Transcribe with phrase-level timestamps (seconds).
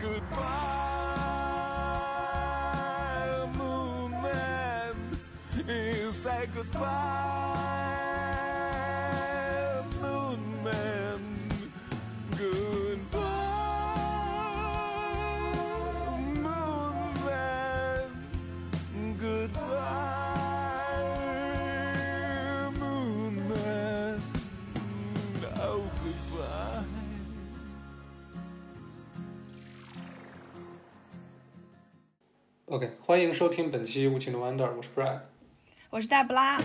[0.00, 0.40] Goodbye,
[3.58, 4.94] moon man.
[5.68, 7.69] You say goodbye,
[33.10, 35.18] 欢迎收听本期《无情的 Wonder》，我是 Brad。
[35.90, 36.62] 我是黛布拉。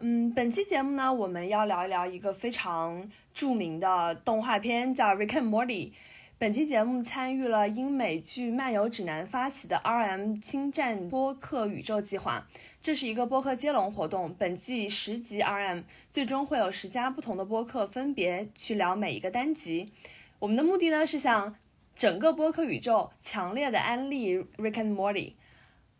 [0.00, 5.88] 嗯，本期节目呢，我们要聊一聊一个非常著名的动画片，叫《Rick and Morty》。
[6.36, 12.46] 本期节目参与了英美剧《漫游指南》发起的 RM 侵占播客宇宙计划，
[12.82, 14.34] 这是一个播客接龙活动。
[14.38, 19.90] 本季十集 RM，最终会有十家不同的播客分别去聊每一个单集。
[20.38, 21.56] 我们的目的呢，是向
[21.94, 25.30] 整个播客宇宙强烈的安利《Rick and Morty》。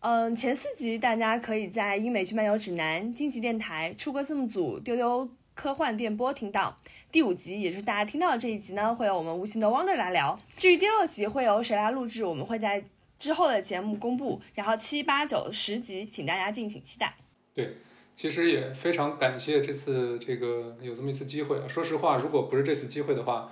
[0.01, 6.77] 嗯，前四集大家可以在英美剧漫游指南、荆棘电台、出国字幕组、丢丢科幻电波听到。
[7.11, 10.39] 第五集，也就是大家听到的这一集呢，会有我们无形的 Wonder 来聊。
[10.57, 12.85] 至于第六集会由谁来录制，我们会在
[13.19, 14.41] 之后的节目公布。
[14.55, 17.17] 然后七八九十集，请大家敬请期待。
[17.55, 17.79] 对，
[18.15, 21.67] 其实也非常感谢这次这个有这么一次机会啊。
[21.67, 23.51] 说实话，如果不是这次机会的话，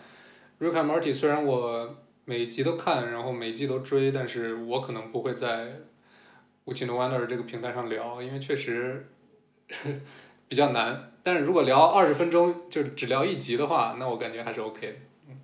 [0.65, 5.81] 《Rick and Morty》虽然我每集都看，然后每集都追，但是我可能不会在
[6.65, 9.07] 无情的 Wonder 这个平台上聊，因为确实
[10.49, 11.13] 比较难。
[11.23, 14.97] 但是如果聊二十分钟，就是只聊一集的话，那我感觉还是 OK 的。
[15.29, 15.37] 嗯，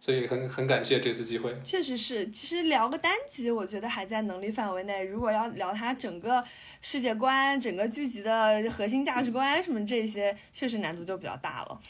[0.00, 1.56] 所以很很感谢这次机会。
[1.64, 5.02] 确实是，其实聊个单集，我觉得还在能力范围内。
[5.04, 6.42] 如果要聊它整个
[6.80, 11.80] 世界观、整个剧集的核心价值观什么这些，确实难度就比较大了。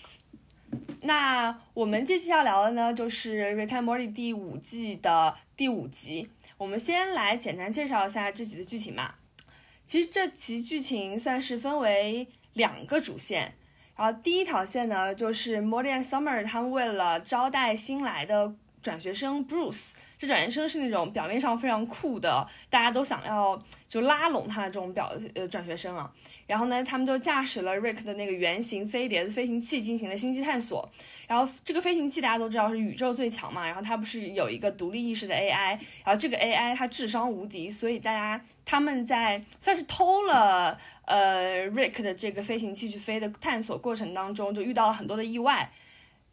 [1.03, 6.29] 那我们这期要聊的呢，就是《Rick and Morty》第五季的第五集。
[6.65, 9.17] 我们先来简单介绍一下这集的剧情嘛。
[9.85, 13.55] 其实这集剧情算是分为两个主线，
[13.95, 19.93] 然后第一条线呢，就是 Morty and Summer 他们为了招待新来的转学生 Bruce，
[20.27, 26.11] 转学生是那种表面上非常酷的，大家都想要就拉拢他的这种表呃转学生啊。
[26.47, 30.87] 然后呢，他们就驾驶了 Rick 的那个圆形飞碟飞行器进行了星际探索。
[31.27, 45.71] 然后这个飞行器大家都知道是宇宙最强嘛，然后它不是有一个独立意识的 AI，然后这个 AI 它智商无敌，所以大家他们在算是偷了呃 Rick 的这个飞行器去飞的探索过程当中，就遇到了很多的意外。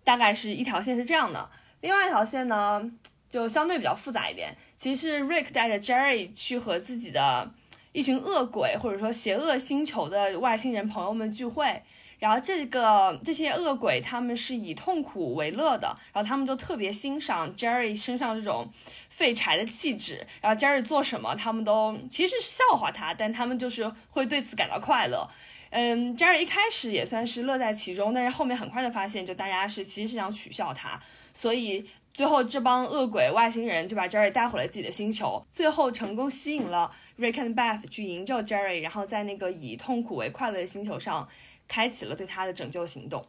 [0.03, 1.47] 大概是一条线是这样的，
[1.81, 2.91] 另外一条线呢
[3.31, 7.50] 就相对比较复杂一点，其实是 Rick 带着 Jerry 去和自己的
[7.94, 11.81] 一群恶鬼或者说邪恶星球的外星人朋友们聚会。
[12.19, 18.69] 然后这个这些恶鬼他们是以痛苦为乐的，然后他们就特别欣赏 Jerry 身上这种
[19.09, 25.28] 废柴的气质，然后 Jerry 做什么他们都其实是笑话他，但他们就是会对此感到快乐。
[25.72, 31.02] 嗯，Jerry 一开始也算是乐在其中，但是后面很快就发现，就大家是其实是想取笑他，
[31.34, 31.90] 所以
[32.21, 41.27] 最后这帮恶鬼外星人就把 Jerry 带回了自己的星球，最后成功吸引了 Rick and Beth 去营救 Jerry，然后在那个以痛苦为快乐的星球上。
[41.67, 43.25] 开启了对他的拯救行动。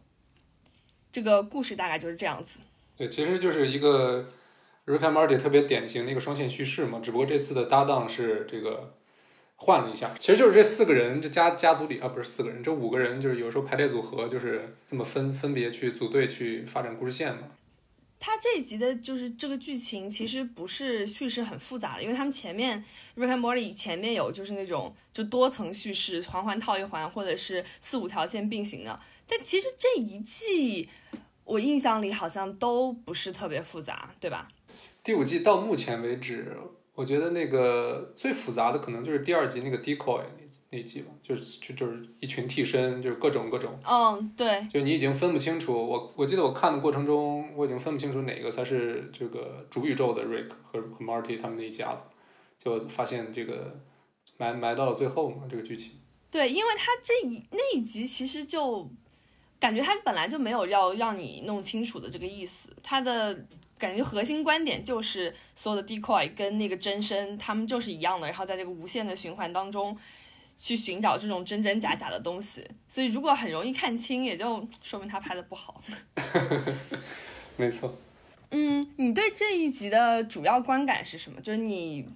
[1.11, 2.59] 这个故事大概就是这样子。
[2.97, 4.29] 对，其实就是一个
[4.85, 8.95] Rick and Morty 特别典型的一个双线叙事嘛，只不过这次的搭档是这个
[9.55, 10.11] 换了一下。
[10.19, 17.43] 其实就是这四个人，这家家族里啊，不是四个人，这五个人就是有时候排列组合就是这么分分别去组队去发展故事线嘛。
[18.25, 22.85] 他这一集的就是这个剧情其实不是叙事很复杂的，因为他们前面
[23.17, 29.01] Rick and Morty 前面有就是那种就多层叙事，环环套一环，或者是四五条线并行的。
[29.27, 30.89] 但其实这一季
[31.43, 34.47] 我印象里好像都不是特别复杂，对吧？
[35.03, 36.57] 第五季到目前为止，
[36.95, 40.23] 我觉得那个最复杂的可能就是第二集那个 Decoy
[40.71, 43.79] 那那集吧，就是就就是一群替身，就是各种各种。
[43.89, 44.67] 嗯，对。
[44.71, 52.05] 就你已经分不清楚，我我记得我看的过程中，我已经分不清楚哪个才是这个主宇宙的 Rick 和和 Marty 他们那一家子，
[52.59, 53.81] 就发现这个
[54.37, 55.93] 埋埋到了最后嘛，这个剧情。
[56.31, 58.91] 对，因为他这一那一集其实就
[59.61, 63.45] 感觉他本来就没有要让你弄清楚的这个意思，他的
[63.79, 69.95] 感觉核心观点就是所有的 decoy 跟那个真身他们就是一样的，然后在这个无限的循环当中
[70.65, 75.83] 去寻找这种真真假假的东西，所以如果很容易看清，也就说明他拍的不好。
[77.59, 77.93] 没错。
[78.53, 81.41] 嗯，你对这一集的主要观感是什么？
[81.41, 82.07] 就是你，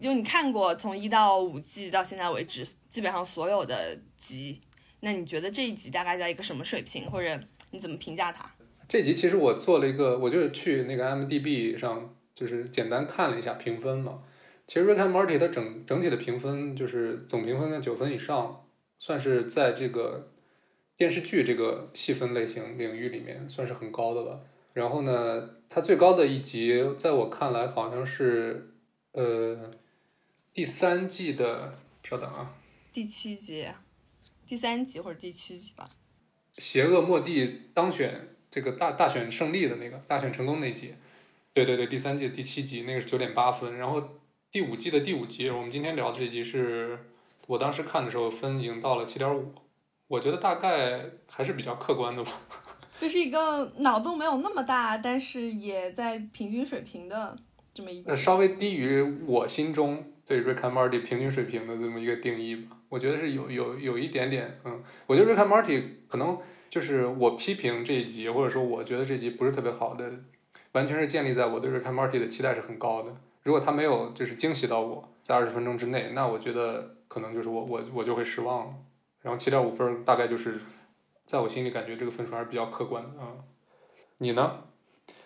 [0.00, 4.60] 就你看过从一到五季到现在为止，基本上所有的集，
[5.00, 7.40] 那你觉得这一集大概在一个什么水平，或者
[7.72, 8.48] 你怎么评价它？
[8.88, 14.20] 这集其实我做了一个，我就是去那个 m d b 上就是简单看了一下评分嘛。
[14.70, 18.64] 其实《Rick and Morty》它整整体的评分就是总评分在九分以上，
[19.00, 20.30] 算是在这个
[20.94, 24.46] 电视剧这个细分类型领域里面算是很高的了。
[24.72, 28.70] 然后呢，它最高的一集在我看来好像是
[29.10, 29.72] 呃
[30.54, 32.54] 第三季的，稍等啊，
[32.92, 33.66] 第七集，
[34.46, 35.90] 第三集或者第七集吧。
[36.58, 40.94] 邪恶末地当选这个大大选胜利的那个大选成功那集，
[41.52, 44.19] 对对对，第三季第七集那个是九点八分，然后
[44.52, 46.98] 第五季的第五集，我们今天聊的这集是
[47.46, 49.54] 我当时看的时候分已经到了七点五，
[50.08, 52.32] 我觉得大概还是比较客观的吧。
[52.98, 57.36] 就是一个脑洞没有那么大，但是也在平均水平的
[57.72, 58.10] 这么一个。
[58.10, 62.76] 呃，稍微低于我心中对 Rick and Morty 平均水平的这么一个定义吧。
[62.88, 66.36] 我觉得是有有有一点点，嗯，我觉得 Rick and Morty 可能
[66.68, 70.10] 就是我批评这一集，或者说我觉得这集不是特别好的，
[70.72, 73.14] 完全是建立在我对 Rick and Morty 的期待是很高的。
[73.50, 78.74] 如果他没有就是惊喜到我在二十分钟之内，那我觉得可能就是我我我就会失望了。
[79.22, 80.56] 然后七点五分大概就是
[81.26, 83.34] 在我心里感觉这个分数还是比较客观的啊。
[84.18, 84.62] 你呢？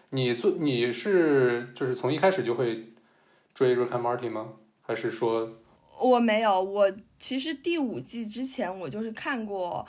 [0.09, 2.95] 你做你是就是从一开始就会
[3.53, 4.55] 追 Rick and Morty 吗？
[4.81, 5.59] 还是说
[6.01, 9.87] 我没有，我其实第五季之前我就是看过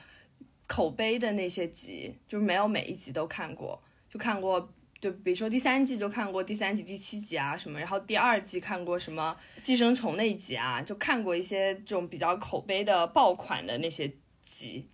[0.67, 3.79] 口碑的那些集，就是没有每一集都看过，
[4.09, 4.67] 就看过，
[4.99, 14.11] 就比如说第三季就看过第三集第七集啊什么，然后第二季看过什么寄生虫那一集啊，就看过一些这种比较口碑的爆款的那些
[14.41, 14.87] 集，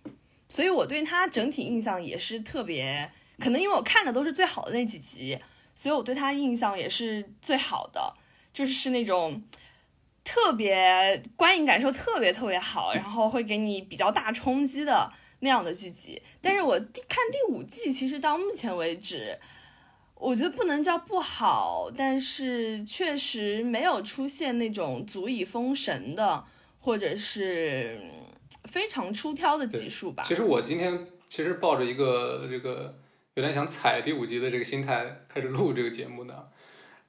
[0.48, 5.38] 所以我对它整体印象也是特别，可能因为我看的都是最好的那几集，
[5.74, 8.14] 所以我对它印象也是最好的，
[8.52, 9.42] 就是是那种。
[10.24, 16.22] 特别观影感受特别特别好，然后会给你比较大冲击的那样的剧集。
[16.40, 19.36] 但是我第看第五季，其实到目前为止，
[20.22, 26.44] 我觉得不能叫不好，但是确实没有出现那种足以封神的，
[26.78, 27.98] 或者是
[28.64, 30.22] 非常出挑的集数吧。
[30.22, 32.96] 其实我今天其实抱着一个这个
[33.34, 36.48] 有点想踩第五集的这个心态开始录这个节目的。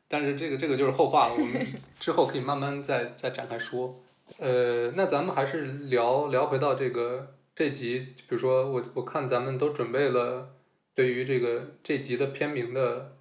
[0.07, 1.67] 但是这个这个就是后话了，我们
[1.99, 4.03] 之后可以慢慢再再展开说。
[4.39, 10.49] 呃，那咱们还是聊聊回到这个这集，比如说我我看咱们都准备了
[10.95, 13.17] 对于这个这集的片名的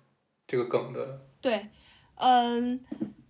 [0.46, 1.26] 这个梗的。
[1.40, 1.68] 对，
[2.16, 2.84] 嗯，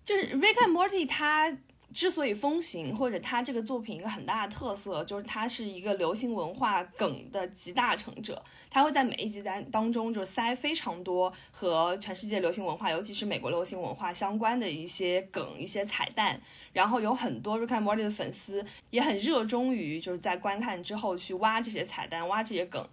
[0.05, 1.57] 就是 Rick and Morty 它。
[1.95, 8.43] 之所以风行，或者它这个作品一个很大的特色，就是它是一个流行文化梗的集大成者。
[8.71, 16.41] 它会在每一集当当中就塞非常多和全世界流行文化，尤其是美国流行文化相关的一些梗、一些彩蛋。
[16.73, 22.89] 然后有很多 Rick and Morty 的粉丝也很热衷于就是在观看之后去挖这些彩蛋、挖这些梗。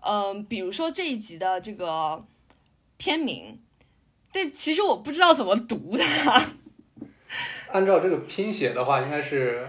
[0.00, 2.24] 嗯，比如说这一集的这个
[2.96, 3.60] 片名，
[4.32, 6.52] 但其实我不知道怎么读它。
[7.72, 9.66] 按照这个拼写的话，应该是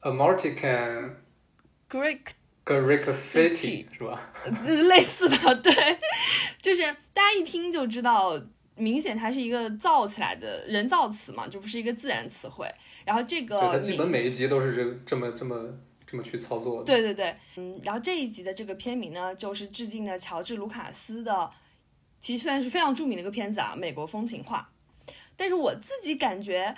[0.00, 1.10] American
[1.90, 2.20] Greek
[2.64, 4.32] Greek Fifty 是吧？
[4.64, 5.72] 类似的，对，
[6.60, 6.82] 就是
[7.12, 8.40] 大家一听就知道，
[8.76, 12.66] 明显它是一个造起来的人造词嘛，就不是一个自然词汇。
[13.04, 15.56] 然后这个，它基本每一集都是这这么这么
[16.10, 16.84] 这么去操作的。
[16.84, 21.50] 对对对，嗯，然后这一集的这个片名呢，就是致敬的乔治卢卡斯的，
[22.18, 24.70] 其实算是非常著名的一个片子啊，《美国风情画》。
[25.36, 26.74] 但是我自己感觉。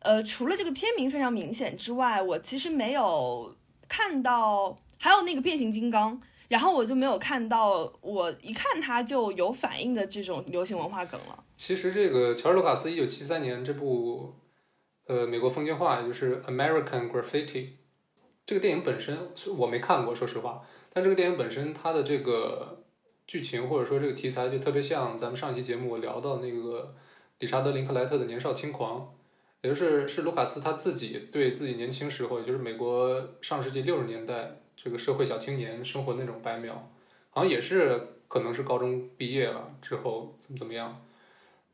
[0.00, 3.52] 呃，除了这个片名非常明显之外，我其实没有
[3.88, 11.42] 看到还有那个变形金刚，然后我就没有看到我一看它就有反应的这种流行文化梗了。
[11.56, 14.36] 其实这个乔治卢卡斯一九七三年这部
[15.08, 17.70] 呃美国风景画，也就是 American Graffiti
[18.48, 19.14] 这个电影本身
[19.58, 22.82] 我没看过，说实话，但这个电影本身它的这个
[23.26, 26.94] 剧情或者说这个题材就特别像咱们上一期节目聊到那个
[27.40, 29.12] 理查德林克莱特的年少轻狂。
[29.60, 36.90] 也就是是卢卡斯他自己对自己年轻时候，也就是美国上世纪六十年代这个社会小青年生活那种白描，
[37.28, 40.98] 好像也是可能是高中毕业了之后怎么怎么样，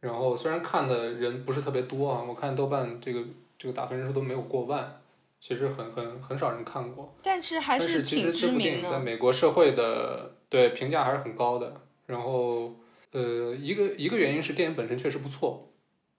[0.01, 3.23] 然后虽然看的人不是特别多啊，我看豆瓣这个
[3.57, 5.01] 这个打分人数都没有过万，
[5.47, 8.33] 其实很很很少人看过，但是还是挺知名的。
[8.33, 15.71] 其实这部电影在美国社会的对评价还是很高的，然后呃一个一个原因是电影本身确实不错，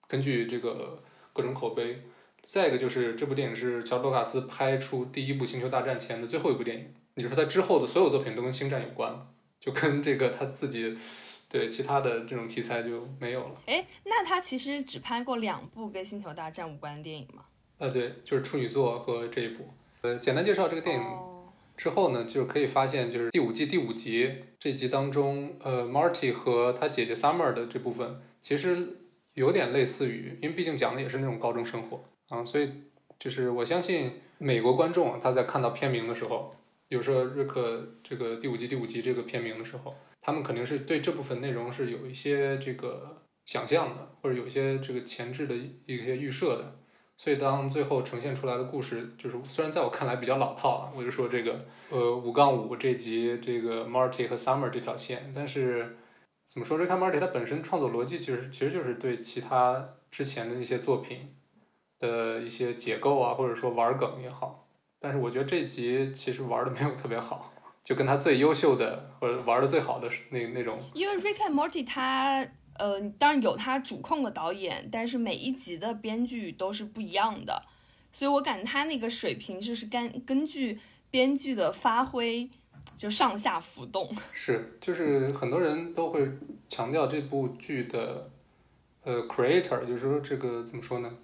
[0.07, 1.01] 根据这个。
[1.37, 2.01] 各种口碑，
[2.41, 9.27] 再一个就是这部电影是乔·卢卡斯拍出第一部《星球大战》前的最后一部电影，也就是他之后的所有作品都跟星战有关，
[9.59, 10.97] 就跟这个他自己
[11.49, 13.55] 对其他的这种题材就没有了。
[13.65, 17.43] 哎，那他其实只拍过两部跟《星球大战》无关的电影吗？
[17.77, 19.67] 啊，对，就是处女座和这一部。
[20.01, 21.03] 呃，简单介绍这个电影
[21.75, 28.99] 之后呢，就可以发现，就是第五季第五集这集当中，呃，Marty 和他姐姐 Summer 的这部分，其实。
[29.35, 32.69] 有点类似于，因为毕竟讲的也是那种高中生活啊，所以
[33.19, 36.55] 就是我相信美国观众啊他在看到片名的时候，
[36.87, 46.79] 有时候瑞克这个第五季第五集这个片名的时候，他们肯定是对这部分内容是有一些这个想象的，或者有一些这个前置的一些预设的。
[47.17, 55.97] 所以当最后呈现出来的故事，就是虽然在我看来比较老套啊，我就说这个呃五杠五这集这个 Marty 和 Summer 这条线，但是
[56.45, 61.35] 怎么说这看 Marty 他本身创作逻辑其实其实就是对其他之前的一些作品
[61.97, 64.67] 的一些结构啊，或者说玩梗也好，
[64.99, 72.45] 但是我觉得这集其实玩的没有特别好，就跟他最优秀的或者玩的最好的那那种因为 Rick and Morty 他
[72.77, 77.63] 呃，当然有他主控的导演，但是每一集的编剧都是不一样的，
[78.11, 80.79] 所以我感觉他那个水平就是根根据
[81.09, 82.49] 编剧的发挥
[82.97, 84.09] 就上下浮动。
[84.33, 86.29] 是，就是很多人都会
[86.67, 88.29] 强调这部剧的
[89.03, 91.17] 呃 creator，就是说这个怎么说呢？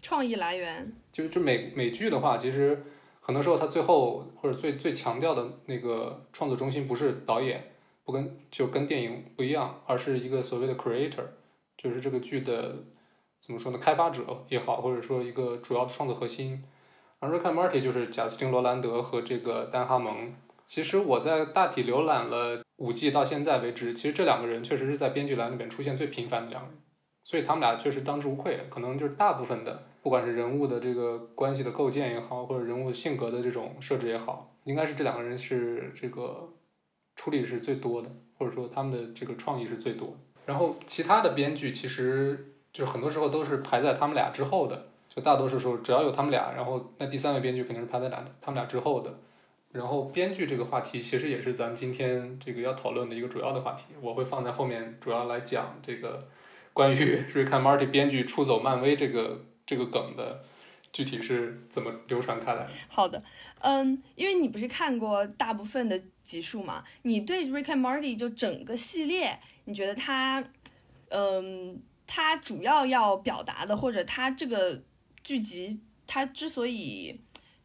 [0.00, 2.84] 创意来源，就就美美剧的话，其实
[3.20, 7.71] 很多时候他最后或者最最强调的那个创作中心不是导演，
[8.04, 11.24] 不跟就跟电影不一样，而是一个所谓的 creator，
[11.76, 12.76] 就是这个剧的
[13.40, 13.78] 怎么说呢？
[13.78, 16.62] 开发者也好，或者说一个主要的创作核心。
[17.20, 20.34] 而 Rick and Morty 就是贾斯汀罗兰德和这个丹哈蒙。
[20.64, 26.78] 其实我在大体浏览了五季到现在为止，其实这两个人确实是在编剧栏里面出现最频繁的两个人，
[27.22, 28.66] 所以他们俩确实当之无愧。
[28.68, 36.48] 可能就是大部分的，不管是人物的这个关系的构建也好，或者人物性格的这种设置也好，应该是这两个人是这个
[37.22, 40.16] 处理是最多的，或者说他们的这个创意是最多。
[40.44, 49.20] 然后其他的编剧其实就很多时候都是排在他们俩之后的，就大多数时候只要有他们俩，然后那第三位编剧肯定是排在俩他们俩之后的。
[49.70, 56.26] 然后编剧这个话题其实也是咱们今天这个要讨论的一个主要的话题，我会放在后面主要来讲这个
[56.72, 60.42] 关于 瑞克 Marty 编剧出走漫威这个这个梗的
[60.92, 62.68] 具体是怎么流传开来。
[62.88, 63.22] 好的，
[63.60, 70.44] 嗯，因为你不是看过大部分的集数嘛，你对 Rick and Morty 就整个系列，你觉得它，
[71.08, 74.82] 嗯，它主要要表达的，或者它这个
[75.24, 77.18] 剧集，它之所以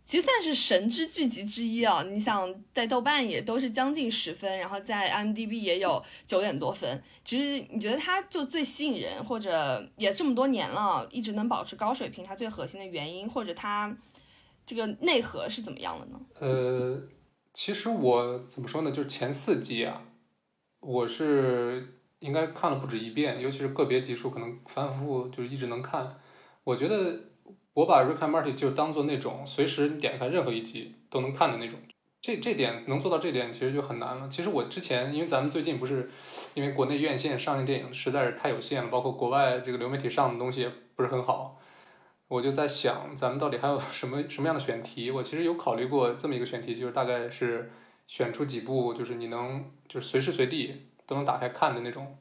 [0.08, 7.04] 其实算是神之剧集之一啊，你想在豆瓣也都是将近十分，然后在 m d b 也有九点多分。
[7.26, 13.94] 其实你觉得它就最吸引人，或者也这么多年了，一直能保持高水平，它最核心的原因，或者它
[14.66, 16.22] 这个内核是怎么样的呢？
[16.40, 17.04] 呃，
[17.54, 18.90] 其实我怎么说呢？
[18.90, 20.04] 就是前四季啊，
[20.80, 26.18] 我是应该看了不止一遍，尤其是个别集数，可能反反复复就是一直能看。
[26.64, 27.20] 我觉得
[27.78, 31.78] 我把 Rick and Morty 就当做那种随时你点开任何一集都能看的那种。
[32.20, 34.28] 这这点能做到这点，其实就很难了。
[34.28, 36.10] 其实我之前，因为咱们最近不是
[36.56, 41.60] 因为国内院线上映电影实在是太有限了，包括国外这个流媒体上的东西也不是很好，
[42.28, 45.12] 我就在想，咱们到底还有什么什么样的选题？
[45.12, 47.72] 我其实有考虑过这么一个选题，就是大概是
[48.08, 52.18] 选出几部，就是你能就是随时随地都能打开看的那种。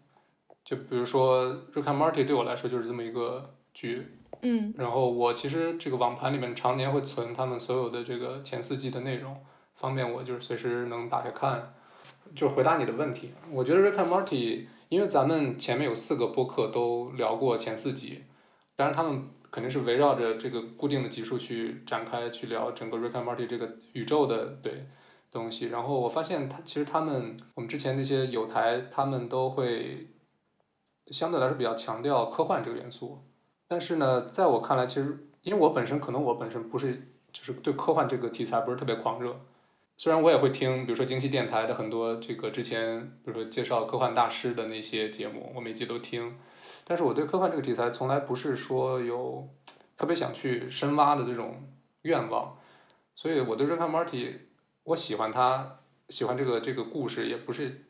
[0.62, 9.36] 就比如说《Rick and Morty》对我来说就是这么一个剧，嗯然后我其实这个网盘里面常年会存他们所有的这个前四季的内容，
[9.74, 11.68] 方便我就是随时能打开看。
[12.34, 14.26] 就是回答你的问题，我觉得《Rick and Morty》，
[14.88, 18.24] 因为咱们前面有四个播客都聊过前四集，
[18.76, 24.86] 当然他们肯定是围绕着这个固定的集数去展开去聊整个《Rick and Morty》这个宇宙的对
[25.30, 25.66] 东西。
[25.68, 30.08] 然后我发现他其实他们我们之前那些有台他们都会
[31.06, 33.24] 相对来说比较强调科幻这个元素，
[33.68, 39.40] 但是呢，在我看来，其实因为我本身可能我本身不是就是对科幻这个题材不是特别狂热，
[39.96, 46.36] 虽然我也会听，比如说惊奇电台的很多这个之前比如说介绍科幻大师的那些节目，我每集都听，
[46.84, 49.48] 但是我对科幻这个题材从来不是说有
[49.96, 51.62] 特别想去深挖的这种
[52.02, 52.56] 愿望，
[53.14, 54.34] 所以我对 Rick and Morty，
[54.84, 57.86] 我喜欢他，喜欢这个这个故事，也不是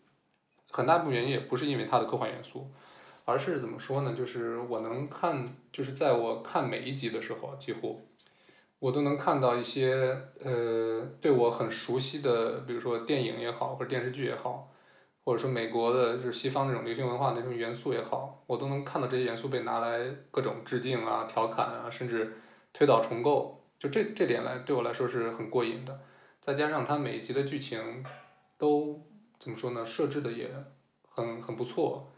[0.71, 2.71] 很大一部分原因也不是因为它的科幻元素。
[3.26, 4.14] 而是怎么说呢？
[4.16, 8.00] 就是我能看，就是在我看每一集的时候，几乎
[8.78, 14.73] 我都能看到一些呃对我很熟悉的，比如说电影也好，或者电视剧也好，
[15.25, 22.37] 或者说美国的就是西方那种流行文化那种元素也好，我都能看到这些元素被拿来各种致敬啊、调侃啊，甚至
[22.73, 23.64] 推倒重构。
[23.80, 26.00] 就这这点来对我来说是很过瘾的。
[26.40, 28.04] 再加上它每一集的剧情
[28.56, 29.04] 都
[29.40, 29.85] 怎么说呢？
[29.85, 30.49] 设置的也
[31.09, 32.12] 很很不错。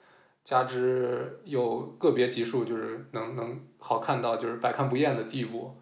[0.48, 5.76] 加之有个别集数就是能能好看到就是百看不厌的地步，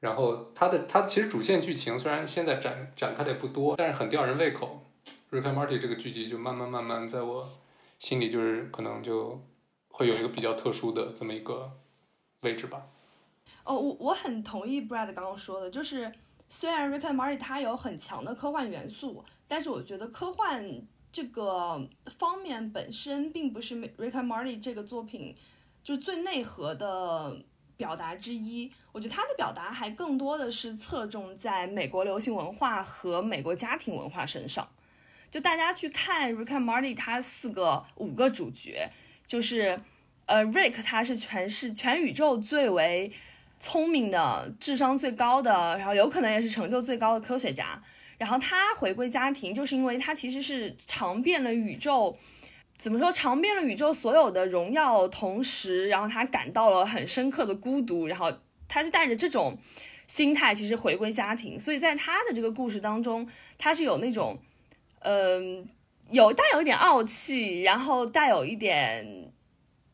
[0.00, 4.84] 然后它的它其实主线剧情虽然现在展展开的也不多，但是很吊人胃口。
[5.30, 7.40] Rick and Morty 这个剧集就慢慢慢慢在我
[8.00, 9.40] 心里就是可能就
[9.86, 11.70] 会有一个比较特殊的这么一个
[12.40, 12.88] 位置吧。
[13.62, 16.12] 哦，我我很同意 Brad 刚刚说的，就是
[16.48, 20.66] 虽然 Rick and Morty 它有很强的科幻元素，但是我觉得科幻
[21.12, 21.88] 这个
[22.18, 25.34] 方面本身并不是 Rick and Morty 这个作品
[25.82, 27.36] 就最内核的
[27.76, 28.70] 表达之一。
[28.92, 34.68] 我觉得它的表达还更多的是侧重在美国流行文化和美国家庭文化身上。
[35.30, 38.90] 就大家去看 Rick and Morty，它四个五个主角，
[39.24, 39.80] 就是
[40.26, 43.12] 呃 Rick 他是全是全宇宙最为
[43.58, 47.82] 聪明的、智商最高的，然后有可能也是成就最高的科学家。
[48.20, 52.18] 然后他回归家庭，就是因为他其实是尝遍了宇宙，
[52.76, 58.30] 怎么说尝遍了宇宙所有的荣耀，同时，然后他感到了很深刻的孤独，然后
[58.68, 59.56] 他是带着这种
[60.06, 61.58] 心态，其实回归家庭。
[61.58, 64.38] 所以在他的这个故事当中，他是有那种，
[64.98, 65.66] 嗯、
[66.10, 69.32] 有带有一点傲气，然后带有一点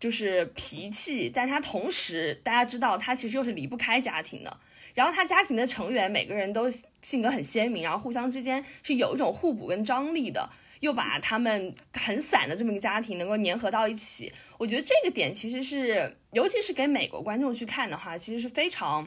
[0.01, 4.59] 就是脾气，但他同时大家知道他其实又是离不开家庭的。
[4.97, 6.69] 然后他家庭的成员每个人都
[7.03, 10.51] 性格很鲜明，然后互相之间是有一种互补跟张力的，
[10.81, 14.33] 又把他们很散的这么一个家庭能够粘合到一起。
[14.57, 19.07] 我觉得这个点其实是，尤其是给美国观众去看的话，其实是非常，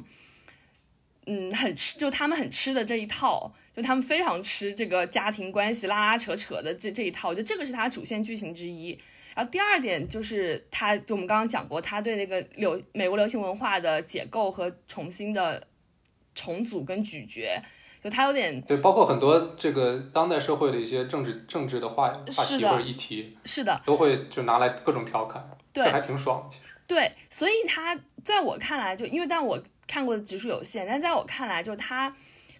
[1.26, 8.96] 嗯，很吃，就他们很吃的这一套，就他们非常吃这个家庭关系拉拉扯扯的这这一套，我觉得这个是他主线剧情之一。
[9.36, 15.66] 然后第二点就是他，就我们刚刚讲过，他对那个流美国流行文化的解构和重新的
[16.40, 17.62] 重组跟咀嚼，
[18.02, 26.48] 就他有点对，包括很多这个当代社会的一些政治政治的话话题或者议题，是的，都会就拿来各种调侃，对这还挺爽。
[26.50, 32.16] 其实，对，所以他在我看来就，因为但我看过的集数有限，但在我看来，就他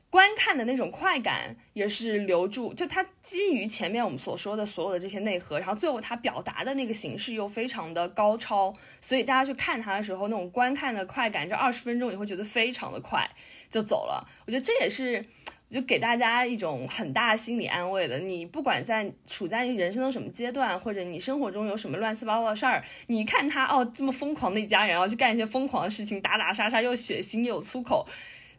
[0.10, 13.30] 观看的那种快感也是留住，就他基于前面我们所说的所有的这些内核，然后最后他表达的那个形式又非常的高超，所以大家去看他的时候，那种观看的快感，这二十分钟你会觉得非常的快
[13.70, 14.28] 就走了。
[14.46, 15.26] 我觉得这也是。
[15.70, 28.08] 就给大家一种很大心理安慰的，你不管在处在人生的什么阶段，或者你生活中有什么乱七八糟的事儿，你看他哦这么疯狂的一家人，然后去干一些疯狂的事情，打打杀杀又血腥又有粗口，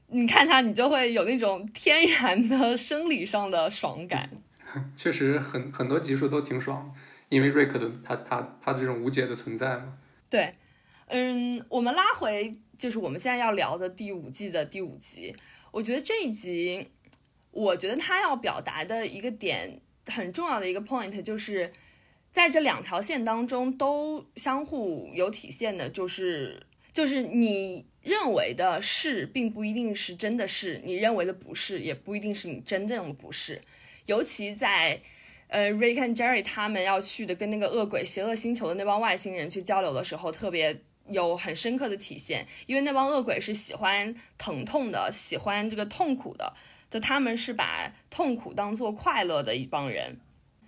[0.06, 4.30] 你看他你就会有那种天然的生理上的爽感。
[4.96, 6.94] 确实很很多集数都挺爽，
[7.28, 9.94] 因为瑞克的他他他这种无解的存在嘛。
[10.28, 10.54] 对，
[11.08, 15.36] 嗯，我们拉回就是我们现在要聊的第五季的第五集，
[15.70, 16.88] 我觉得这一集，
[17.52, 21.72] 我觉得他要表达的一个点很重要的一个 point 就是。
[22.32, 26.62] 在这两条线当中，都相互有体现的，就是
[26.92, 33.60] 就是你认为的是，并不一定是真的是；你认为的不是，也不一定是你真正的不是。
[34.06, 35.02] 尤其在
[35.48, 42.46] 呃，Rick and Jerry 他们要去的跟那个恶鬼邪恶星球的那帮外星人去交流的时候，特别有很深刻的体现。
[42.66, 46.52] 因为那帮恶鬼是喜欢疼痛的，喜欢这个痛苦的，
[46.88, 50.18] 就他们是把痛苦当做快乐的一帮人。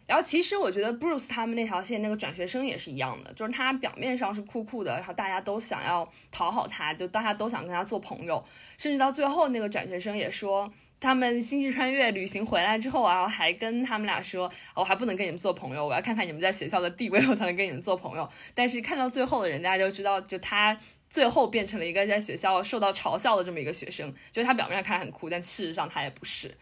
[0.05, 8.45] 然后其实我觉得 Bruce 他们那条线那个转学生也是一样的，就是他表面上是酷酷的，然后大家都想要讨好他，就大家都想跟他做朋友，
[8.77, 10.71] 甚至到最后那个转学生也说，
[11.03, 18.29] 他们星际穿越旅行回来之后啊，还跟他们俩说，我还不能跟你们做朋友，我要看看你们在学校的地位，我才能跟你们做朋友。
[18.55, 20.79] 但是看到最后的人，家就知道，就他
[21.11, 26.57] 最后变成了一个在学校受到嘲笑的这么一个学生，就是他表面上看很酷，但事实上他也不是。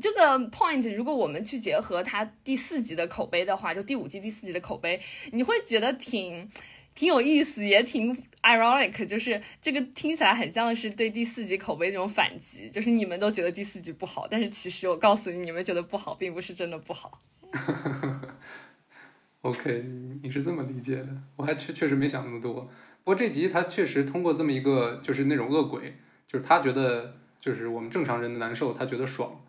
[0.00, 4.98] 这个 point，如果我们去结合他第四集的口碑的话，就第五季第四集的口碑，
[5.30, 6.48] 你会觉得挺
[6.94, 17.18] 挺有意思，也挺 ironic，就是这个听起来很像是对第四集口碑这种反击，就是你们都觉得第四集不好，但是其实我告诉你，你们觉得不好，并不是真的不好。
[19.42, 19.84] OK，
[20.22, 22.54] 你是这么理解的，我还确确实没想那么多。
[23.02, 29.44] 不过这集他确实通过这么一个，就是那种恶鬼，就是他觉得就是我们正常人的难受，他觉得爽，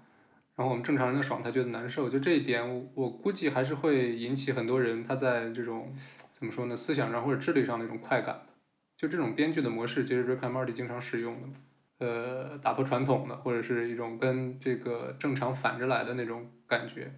[0.58, 2.10] 然后我们正常人的爽，他觉得难受。
[2.10, 5.96] 就这一点，我估计还是会引起很多人他在这种
[6.38, 8.41] 怎么说呢，思想上或者智力上的一种快感。
[8.98, 17.13] 就这种编剧的模式，其实 Rick and Morty 经常使用的，呃，打破传统的，或者是一种跟这个正常反着来的那种感觉。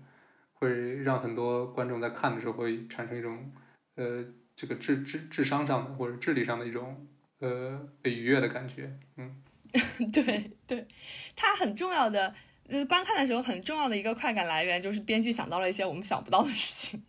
[0.54, 3.52] 会让很多观众在看的时候会产生一种，
[3.96, 4.24] 呃，
[4.56, 7.08] 这个智智智商上的或者智力上的一种，
[7.40, 8.96] 呃，被愉悦的感觉。
[9.18, 9.42] 嗯，
[10.14, 10.88] 对对，
[11.36, 12.34] 它很重要的，
[12.68, 17.04] 就是观看的时候很重要的一个快感来源，就是编剧想到了一些我们想不到的事情。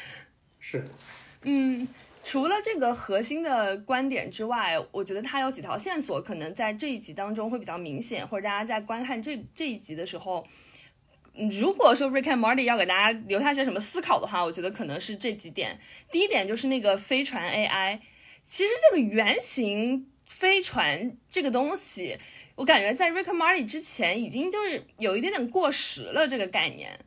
[0.58, 0.84] 是，
[1.48, 1.86] 嗯，
[2.24, 10.44] 除了这个核心的观点之外，我觉得它有几条线索，可能在这一集当中会比较明显，或者大家在观看这这一集的时候，
[11.48, 15.78] 如果说 Rick and Morty 要给大家留下些什么思考的话，我觉得可能是这几点。
[16.10, 18.00] 第一点就是那个飞船 AI，
[18.42, 22.18] 其实这个原型飞船这个东西，
[22.56, 26.98] 我感觉在 Rick and Morty 之前已经就是有一点点过时了，这个概念。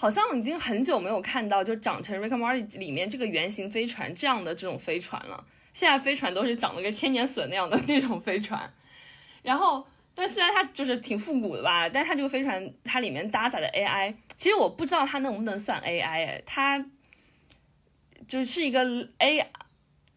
[0.00, 5.44] 好像已经很久没有看到就长成 Rick and Morty 里面这个原型飞船这样的这种飞船了。
[5.74, 8.72] 现在飞船都是长得跟千年隼那样的那种飞船，
[9.42, 16.82] 然后，但虽然它就是挺复古的吧，但它这个飞船它里面搭载的 AI，其实我不知道它能不能算 AI 哎，它
[18.26, 18.82] 就是一个
[19.18, 19.46] A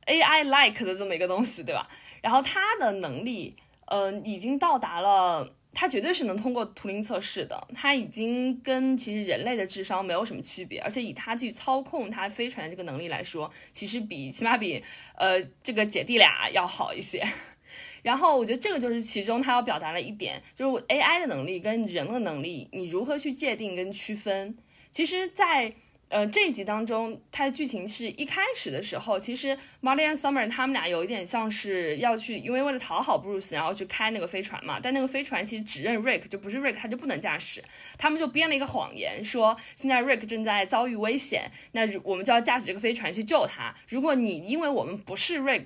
[0.06, 1.90] AI like 的这么一个东西，对吧？
[2.22, 5.54] 然后它的能力，嗯、已经到达了。
[5.74, 14.84] 它绝对是能通过图灵测试的，它已经跟其实人类的智商没有什么区别，而且以它去操控它飞船的这个能力来说，其实比起码比
[15.16, 17.26] 呃这个姐弟俩要好一些。
[18.04, 24.56] 然后我觉得这个就是其中它要表达的一点，就是 AI 的能力跟人的能力，你如何去界定跟区分？
[24.92, 25.74] 其实，在
[26.14, 34.80] 呃，这一集当中，它的剧情是一开始的时候，其实 Marley 和 Summer 他们俩有一点像是要去，因为为了讨好 Bruce，然后去开那个飞船嘛。
[34.80, 37.64] 但那个飞船其实只认 Rick，就不是 Rick，他就不能驾驶。
[37.98, 43.74] 他们就编了一个谎言，说现在 Rick 正在遭遇危险，那我们就要驾驶这个飞船去救他。
[43.90, 45.66] 如果你因为我们不是 Rick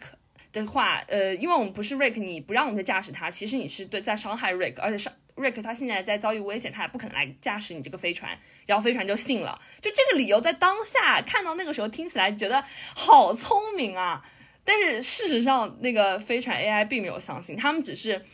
[0.54, 8.38] 的话，呃，因为我们不是 Rick，你不让我们去驾驶它，其实你是对在伤害 Rick，而且伤 Rick 他现在在遭遇危险，他也不可能来驾驶你这个飞船。
[8.66, 12.64] 然后飞船就信了，就这个理由在当下看到那个时候听起来觉得
[12.96, 14.26] 好聪明啊，
[14.66, 18.26] 但是事实上那个飞船 AI 并没有相信，他们只是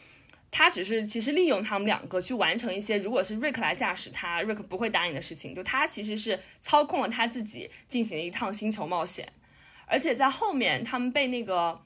[0.50, 9.28] 他只是其实利用他们两个去完成一些如果是 Rick 来驾驶他，Rick 不会答应的事情，就他其实是操控了他自己进行了一趟星球冒险，
[9.86, 11.84] 而且在后面他们被那个。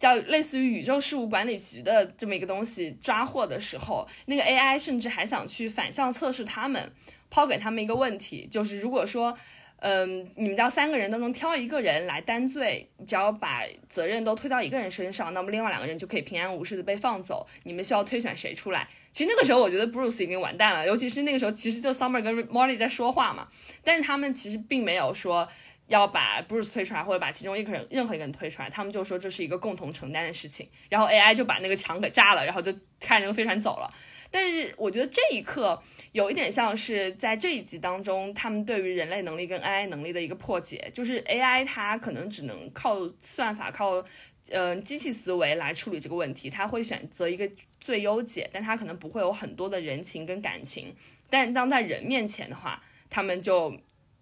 [0.00, 6.90] 叫类似于宇宙事务管理局的这么一个东西抓获的时候，那个 AI 甚至还想去反向测试他们，
[7.28, 9.36] 抛给他们一个问题，就是如果说，
[9.80, 17.46] 嗯，你们要三个人当中挑一个人来担罪，只要把责任都推到一个人身上，那么另外两个人就可以平安无事的被放走。
[17.64, 18.88] 你们需要推选谁出来？
[19.12, 23.48] 其实那个时候我觉得 Bruce 已经完蛋了，尤其是那个时候其实就 Summer 跟 Molly 在说话嘛，
[23.84, 25.46] 但是他们其实并没有说。
[25.90, 30.68] 要把 Bruce 推出来，或者把其中一个人任何一个人推出来，他们就说这是一个共同承担的事情。
[30.88, 33.92] 然后 AI 就把那个墙给炸了，然后就开着那个飞船走了。
[34.30, 44.04] 但是我觉得这一刻有一点像是在这一集当中，他们对于人类能力跟 AI 能力的一个破解，就是 AI 它可能只能靠算法、靠
[44.50, 47.50] 呃机器思维来处理这个问题，它会选择一个
[47.80, 50.94] 最优解，但它可能不会有很多的人情跟感情。
[51.28, 53.76] 但当在人面前的话，他们就。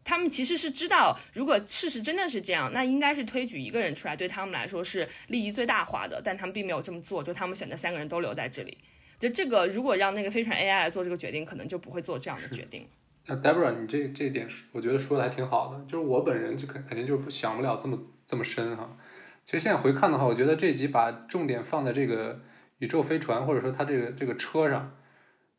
[0.09, 6.19] 他们其实是知道，如果事实真的是这样，那应该是推举一个人出来，对他们来说是利益最大化的。
[6.25, 8.79] 但他们并没有这么做，就他们选择三个人都留在这里。
[9.19, 12.89] 就这个，如果让那个飞船 AI 来做这个决定，可能就不会做这样的决定。
[13.27, 15.85] 那 Debra，你这这点我觉得说的还挺好的。
[15.85, 18.97] 就是我本人就肯肯定就是想不了这么这么深哈。
[19.45, 22.41] 其实现在回看的话，我觉得这集把重点放在这个
[22.79, 24.97] 宇宙飞船或者说它这个这个车上，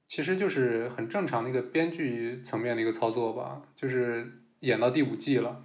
[0.09, 4.33] 其实就是很正常的一个编剧层面的一个操作吧，就是。
[4.61, 5.63] 演到第五季了，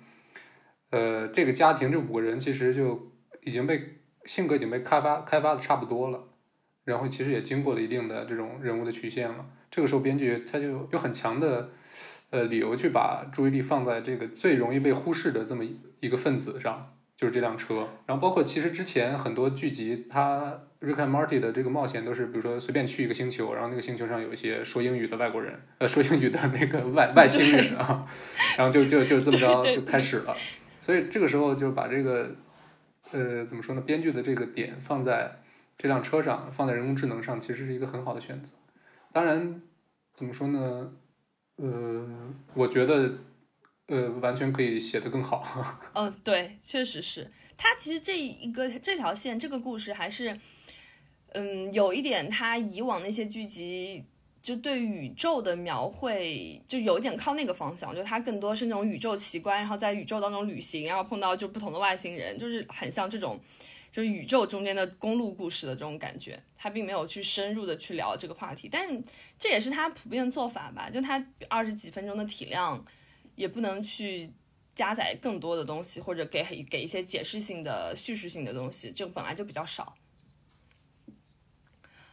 [0.90, 3.10] 呃，这个家庭这五个人其实就
[3.42, 6.28] 已经被性格已经被开发开发的差不多了，
[6.84, 9.46] 然后其实也经过了一定的这种人物的曲线了。
[9.68, 11.70] 这个时候编剧他就有很强的
[12.30, 15.64] 呃理由去把注意力放在这个最容易被忽视的这么
[15.98, 16.93] 一个分子上。
[17.16, 28.04] 就是这辆车，然后包括其实之前很多剧集，它 Rick and Morty 的这个冒险都是，比如说随便去一个星球，然后那个星球上有一些说英语的外国人，呃，说英语的那个外外星人啊，
[28.58, 30.34] 然后就就就这么着就开始了。
[30.82, 32.34] 所以这个时候就把这个，
[33.12, 33.80] 呃，怎么说呢？
[33.80, 35.40] 编剧的这个点放在
[35.78, 38.52] 这辆车上，放在人工智能上，其实是一个很好的选择。
[39.12, 39.62] 当然，
[40.12, 40.90] 怎么说呢？
[41.58, 42.06] 呃，
[42.54, 43.12] 我觉得。
[43.86, 45.78] 呃，完全可以写得更好。
[45.92, 47.30] 嗯， 对，确实是。
[47.56, 50.38] 他其实这一个这条线，这个故事还是，
[51.32, 54.04] 嗯，有一点他以往那些剧集
[54.42, 63.38] 就对宇宙的描绘，就有一点靠那个方向，就他更多是那种宇宙奇观，然后在宇宙当中旅行，然后碰到就不同的外星人，就是很像这种，
[63.92, 66.42] 就是宇宙中间的公路故事的这种感觉。
[66.56, 69.02] 他并没有去深入的去聊这个话题，但
[69.38, 70.90] 这也是他普遍做法吧？
[70.90, 72.82] 就他二十几分钟的体量。
[73.36, 74.32] 也不能去
[74.74, 79.94] 加载更多的东西，或者给给一些解释性的、叙事性的东西，这本来就比较少。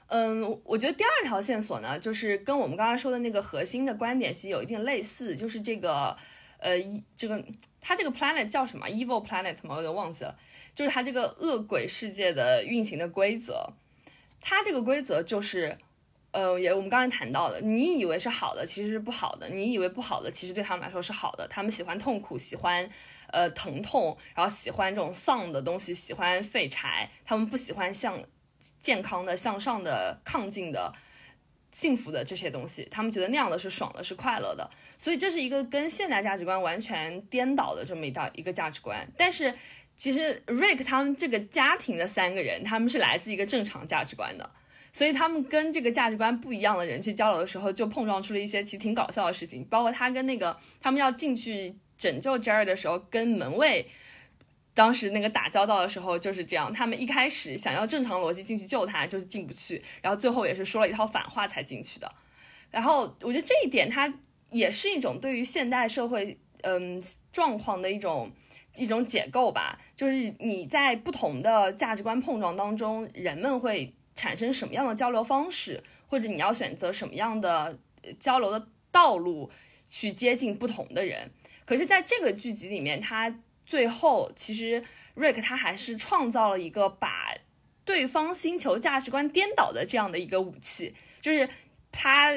[0.08, 6.18] 嗯，我觉得第二条线索呢，就是跟我们刚刚说的那个核心的观点其实有一定类似，就是这个
[6.58, 6.76] 呃，
[7.16, 7.44] 这个
[7.80, 9.76] 它这个 planet 叫什么？Evil Planet 吗？
[9.76, 10.38] 我有点忘记了。
[10.76, 13.74] 就是它这个恶鬼世界的运行的规则，
[14.40, 15.78] 它这个规则就是
[16.32, 21.46] 呃，也我们刚才谈到的，你以为是好的，其实是不好的；你以为不好的，其实对他们来说是好的。
[21.50, 22.90] 他们喜欢痛苦，喜欢
[23.28, 27.10] 呃疼痛，然后喜欢这种丧的东西，喜欢废柴。
[27.26, 28.18] 他们不喜欢向
[28.80, 30.94] 健康的、向上的、亢进的、
[31.72, 32.88] 幸福的这些东西。
[32.90, 34.70] 他们觉得那样的是爽的，是快乐的。
[34.98, 39.06] 所以这是一个跟现代价值观完全颠倒的这么一道一个价值观。
[39.18, 39.54] 但是
[39.98, 44.50] 其实 Rick 他们这个家庭的三个人，他们是来自一个正常价值观的。
[44.94, 49.64] 所以他们跟这个价值观不一样的人去交流的时候，就碰撞出了一些其实挺搞笑的事情。
[49.66, 53.88] 包括他跟那个他们要进去拯救 Jerry 的时候，跟门卫
[54.74, 56.74] 当时那个打交道的时候就是这样。
[56.74, 62.12] 他们一开始想要正常逻辑进去救他，就是进不去，然后最后也是说了一套反话才进去的。
[62.70, 64.14] 然后我觉得这一点，它
[64.50, 67.02] 也是一种对于现代社会嗯
[67.32, 68.30] 状况的一种
[68.76, 69.80] 一种解构吧。
[69.96, 73.94] 就是你在不同的价值观碰撞当中，人们会。
[74.14, 77.80] 产生什么样的交流方式，或者你要选择什么样的
[78.20, 79.50] 交流的道路
[79.88, 81.32] 去接近不同的人？
[81.66, 83.34] 可是，在这个剧集里面，他
[83.66, 84.84] 最后其实
[85.16, 87.34] Rick 他还是创造了一个把
[87.86, 91.48] 对方星球价值观颠倒的这样的一个武器，就是
[91.92, 92.34] 他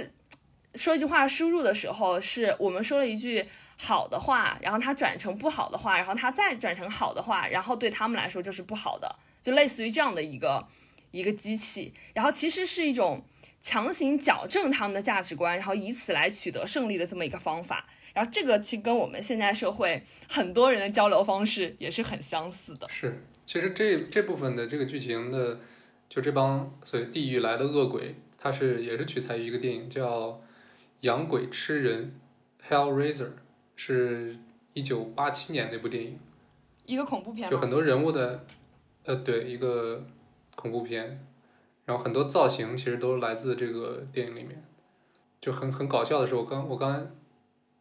[0.74, 3.44] 说一句话输入的时候，是我们说了一句
[3.76, 10.68] 好的话，然后他转成不好的话，然后他再转成好的话，然后对他们来说就是不好的，就类似于这样的一个。
[11.14, 13.24] 一个机器，然后其实是一种
[13.60, 17.86] 强行矫正他们的价值观，然后以此来取得胜利的这么一个方法。
[18.12, 22.88] 然后这个其实跟我们现在社会很多人的交流方式也是很相似的。
[22.88, 25.60] 是，其实这这部分的这个剧情的，
[26.08, 30.28] 就这帮所谓地狱来的恶鬼，它是也是取材于一个电影叫
[31.00, 32.14] 《养鬼吃人》
[32.68, 33.30] （Hellraiser），
[33.76, 34.36] 是
[34.72, 36.18] 一九八七年那部电影，
[36.86, 38.44] 一个恐怖片，就很多人物的，
[39.04, 40.04] 呃，对，一个。
[40.56, 41.26] 恐怖片，
[41.84, 44.64] 然后很多造型其实都来自这个电影里面，
[45.40, 47.10] 就很很搞笑的是，我刚我刚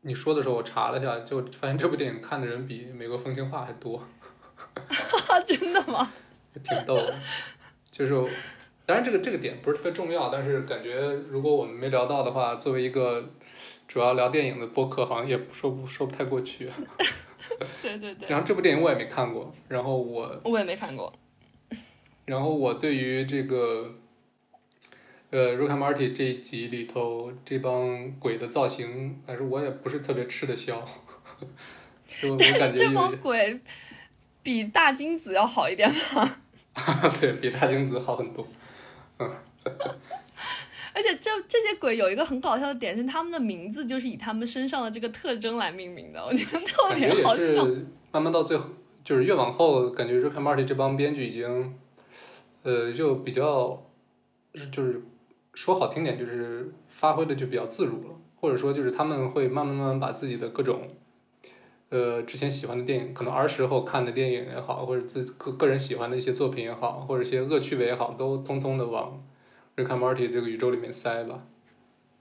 [0.02, 4.04] 你说的时候，我查了一下，就发现这部电影看的人比《美国风情画》还多。
[5.46, 6.12] 真的吗？
[6.64, 7.16] 挺逗的，
[7.92, 8.14] 就是，
[8.86, 13.32] 当然这个这个点不是特别重要，但是感觉如果我们没聊到的话，作为一个
[13.88, 16.72] 主要聊电影的播客，好像也说不说不太过去。
[17.82, 18.28] 对对对。
[18.30, 21.12] 然后这部电影我也没看过，然后我我也没看过。
[22.26, 23.96] 然后我对于这个，
[25.30, 30.84] 呃，《Rick and Morty》这一集里头这帮鬼的造型，但是我也不是特别吃得消，
[32.22, 33.60] 就我感觉这帮鬼
[34.42, 36.38] 比大金子要好一点吗？
[37.20, 38.48] 对比大金子好很多，
[39.20, 39.30] 嗯。
[40.94, 47.68] 而且这这些鬼有一个很搞笑的点是，他们的名字就是以他们身上的这个特征来命名的，我觉得特别好笑。
[48.12, 48.70] 慢慢到最后，
[49.04, 51.76] 就是越往后，感觉《Rick and Morty》这帮编剧已经。
[52.64, 53.86] 呃，就比较，
[54.72, 55.02] 就是
[55.54, 60.90] 说好听点，就是发挥的就比较自如了，或者说就是他们会慢慢慢慢把自己的各种，
[61.90, 69.24] 呃，之前喜欢的电影，可能儿时候看的电影也好，或者自个个人喜欢的一些作品也好，或者一些恶趣味也好，都通通的往
[69.84, 71.46] 《Rick and Morty》这个宇宙里面塞吧。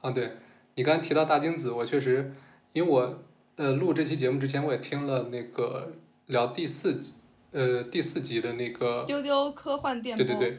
[0.01, 0.33] 啊，对
[0.75, 2.35] 你刚才提到大精子，我确实，
[2.73, 3.23] 因为我
[3.55, 5.93] 呃录这期节目之前，我也听了那个
[6.27, 7.15] 聊第四集。
[7.53, 10.59] 呃，第四集的那个丢丢科幻电波，对对对，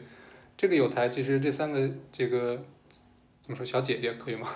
[0.56, 2.64] 这个有台其实这三个这个
[3.42, 4.48] 怎么说小姐姐可以吗？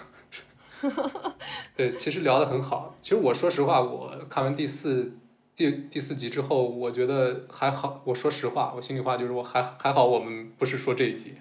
[1.77, 2.96] 对，其实聊的很好。
[3.03, 5.12] 其实我说实话，我看完第四
[5.57, 8.01] 第第四集之后，我觉得还好。
[8.05, 11.35] 我说实话，我心里话就是我还还好，我们不是说这一集，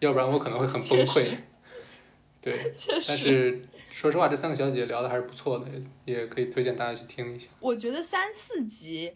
[0.00, 1.36] 要不然我可能会很崩溃。
[2.42, 2.52] 对，
[3.06, 5.66] 但是说实话，这三个小姐姐聊的还是不错的，
[6.04, 7.46] 也可以推荐大家去听一下。
[7.60, 9.12] 我觉得三四集。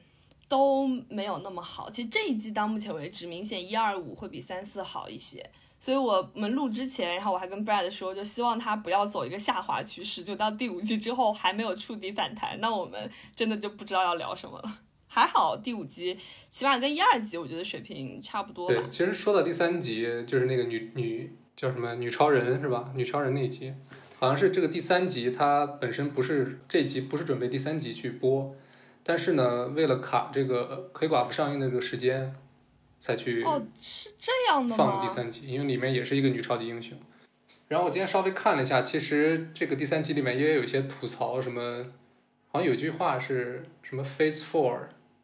[0.48, 1.90] 都没有那么好。
[1.90, 5.50] 其实这一季到目前为止，明显一二五会比三四好一些。
[5.80, 14.64] 所以我们录之前，然后我还跟 Brad 说，就希望他不要走一个下滑趋势，就到第五季之后还没有触底反弹，那我们真的就不知道要聊什么了。
[15.06, 18.66] 还好第五集起码跟一二集我觉得水平差不多。
[18.66, 22.90] 对，其实说到第三集，就是那个女女叫什么女超人是吧？
[22.96, 23.72] 女超人那一集，
[24.18, 28.56] 好像是这个第三集，它本身不是这集不是准备第三集去播。
[29.06, 32.34] 但是呢，为了卡这个黑寡妇上映的这个时间，
[32.98, 36.98] 才去哦，是这样的放第三集，因为里面也是一个女超级英雄。
[37.68, 41.84] 然后我今天稍微看了一下，其实这个第三集里面也有一些吐槽，什么
[42.48, 44.78] 好像有句话是什么 Phase Four，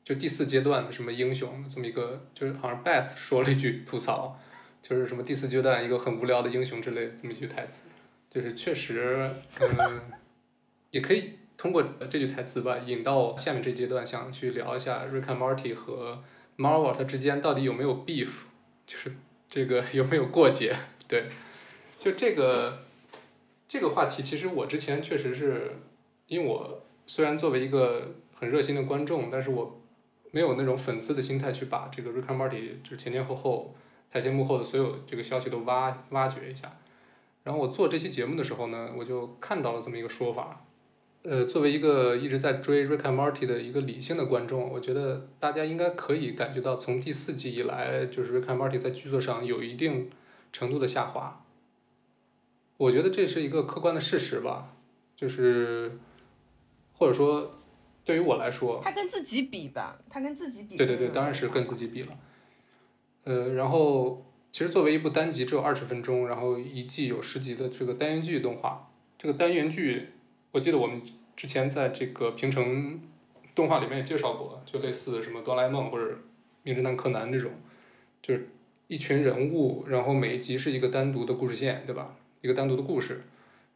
[0.04, 4.38] 就第四阶段的什么英雄这么一个，就是好像 Beth 说了一句吐槽，
[4.82, 7.88] 就是什么第四阶段一个很无聊的英雄之类这么一句台词，
[8.28, 9.16] 就是确实，
[9.60, 10.00] 嗯，
[10.92, 11.39] 也可以。
[11.60, 16.22] 通过这句台词吧，引到下面这阶段，想去聊一下 Rick and Morty 和
[16.56, 18.30] Marvel 它之间到底有没有 beef，
[18.86, 19.14] 就是
[19.46, 20.74] 这个 有没有过节？
[21.06, 21.28] 对，
[21.98, 22.80] 就这个
[23.68, 25.72] 这个话题，其实我之前确实是
[26.28, 29.82] 因为我虽然作为一个很热心的观众，但是我
[30.30, 33.74] 没有那种粉丝的心态去把这个 Rick and Morty 就是前前后后
[34.10, 36.74] 台前幕后的所有这个消息都挖挖掘一下。
[37.44, 40.64] 然后我做这期节目的时候呢，我就看到了这么一个说法。
[41.22, 50.10] 呃，作为一个一直在追 Rick and Morty 的一个理性的观众，我觉得大家应该可以感觉到，从第四季以来，就是 Rick and Morty 在剧作上有一定
[50.50, 51.44] 程度的下滑。
[52.78, 54.74] 我觉得这是一个客观的事实吧，
[55.14, 55.98] 就是
[56.94, 57.60] 或者说
[58.06, 60.78] 对于我来说，他跟自己比吧，他跟自己比。
[60.78, 62.18] 对对对，当然是跟自己比了。
[63.24, 70.08] 呃，然后其实作为一部单集只有二十分钟，然后一季有十集的这个单元剧动画，这个单元剧，
[70.52, 71.00] 我记得我们
[71.36, 73.00] 之前在这个平成
[73.54, 76.18] 动画里面也介绍过，就类似什么哆啦 A 梦或者
[76.62, 77.52] 名侦探柯南这种，
[78.20, 78.48] 就是
[78.88, 82.16] 一群人物，然后每一集是一个单独的故事线，对吧？
[82.42, 83.22] 一个单独的故事，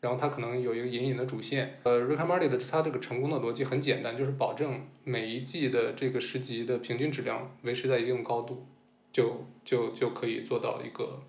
[0.00, 1.78] 然后它可能有一个隐隐的主线。
[1.84, 8.66] 呃，Rick and Morty 的它这个成功的逻辑很简单，就是保证每一季的这个十集的平均质量维持在一定高度，
[9.12, 11.22] 就就就可以做到一个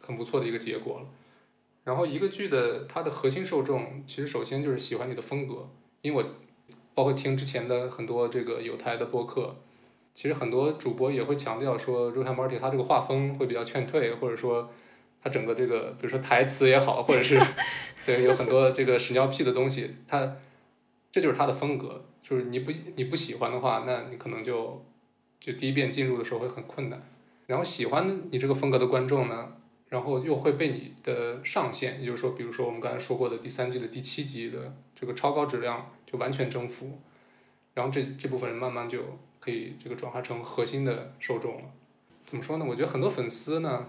[0.00, 1.06] 很不错的一个结果了。
[1.84, 5.70] 然后一个剧的它的核心受众，其实首先就是喜欢你的风格，
[6.02, 6.28] 因为我
[6.94, 9.56] 包括听之前的很多这个有台的播客，
[10.12, 14.70] 其实很多主播也会强调说，Rick and Morty 它这个画风会比较劝退，或者说。
[15.26, 17.40] 它整个这个，比如说台词也好，或者是
[18.04, 20.36] 对有很多这个屎尿屁的东西，它
[21.10, 22.04] 这就是它的风格。
[22.22, 24.84] 就是你不你不喜欢的话，那你可能就
[25.40, 27.02] 就第一遍进入的时候会很困难。
[27.46, 29.56] 然后喜欢你这个风格的观众呢，
[29.88, 36.98] 然后又会被你的上限，也就是说，比如说我们刚才说过的第三季的第七集的这个超高质量就完全征服。
[37.74, 39.00] 然后这这部分人慢慢就
[39.40, 41.62] 可以这个转化成核心的受众了。
[42.22, 42.64] 怎么说呢？
[42.64, 43.86] 我觉得很多粉丝呢。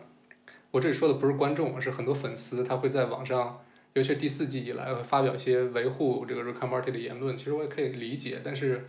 [0.71, 3.61] 我这里说的不是观众，是很多粉丝，他会在网上，
[3.93, 7.37] 尤其是第四季以来，会发表一些维护这个 Rick and Morty 的言论。
[7.37, 8.87] 其实我也可以理解，但是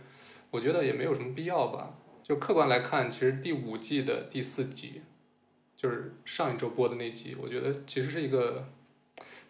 [0.51, 1.95] 我觉得也没有什么必要吧。
[2.23, 5.01] 就客观来看，其实第五季的第四集，
[5.77, 8.67] 就是上一周播的那集，我觉得其实是一个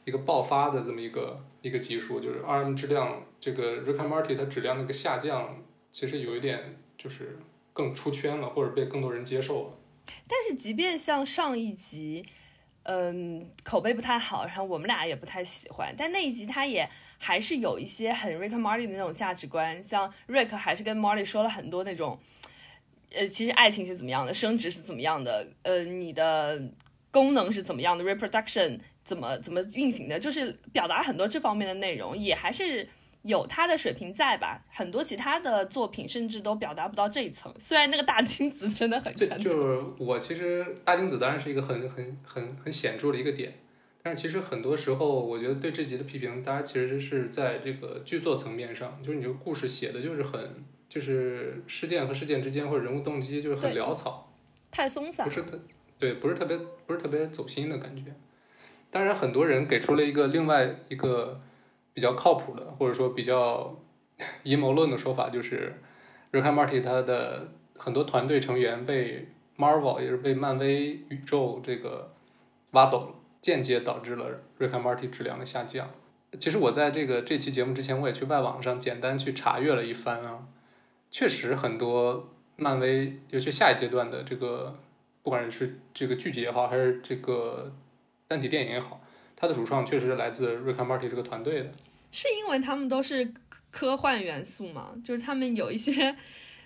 [0.04, 7.40] 一个爆发的这么一个一个集数，就是 RM 质量这个 Rick and Marty 它质量那个下降，其实有一点就是
[7.72, 9.74] 更出圈了，或者被更多人接受了。
[10.28, 12.26] 但是，即便像上一集，
[12.84, 22.20] 嗯，口碑不太好，然后我们俩也不太喜欢，但那一集他也还是有一些很 Rick and Marty 的那种价值观，像 Rick 还是跟 Marty 说了很多那种，
[23.12, 26.62] 呃，其实爱情是怎么样的，生殖是怎么样的，呃，你的
[27.12, 32.88] 功能是怎么样的，reproduction 怎么怎么运行的，就是表达很多这方面的内容，也还是。
[33.24, 34.64] 有他的水平在吧？
[34.70, 37.54] 很多其他的作品甚至都表达不到这一层。
[37.60, 39.40] 虽然那个大金子真的很传统。
[39.40, 43.56] 就是我其实大金子当然是一个很很很很显著的一个点，
[44.02, 54.32] 但是其实很多时候我觉得对这集的批评，大家其实是在这个剧作层面上，就是你这个故事写的就是很就是事件和事件之间或者人物动机就是很潦草，
[54.72, 55.60] 太松散，不是特
[56.00, 58.14] 对，不是特别不是特别走心的感觉。
[58.90, 61.42] 当然，很多人给出了一个另外一个。
[61.94, 63.76] 比较靠谱的，或者说比较
[64.44, 65.74] 阴谋论的说法，就是
[66.40, 72.14] 《Rick and Morty》它的很多团队成员被 Marvel 也是被漫威宇宙这个
[72.74, 74.30] 挖走了，间接导致了
[74.64, 75.90] 《Rick and Morty》质量的下降。
[76.40, 80.44] 其实我在这个这期节目之前，我也去外网上简单去查阅了一番啊，
[81.18, 84.78] 确实很多漫威，尤其下一阶段的这个，
[85.24, 87.74] 不管是这个剧集也好，还是这个
[88.28, 89.02] 单体电影也好，
[89.36, 91.72] 它的主创确实是来自《Rick and Morty》这个团队的。
[92.12, 93.34] 是因为他们都是
[93.72, 94.92] 科幻元素吗？
[95.04, 96.16] 就是他们有一些，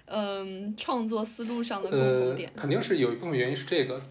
[0.04, 2.52] 嗯，创作思路上的共同点。
[2.54, 4.02] 肯定是有一部分原因是这个，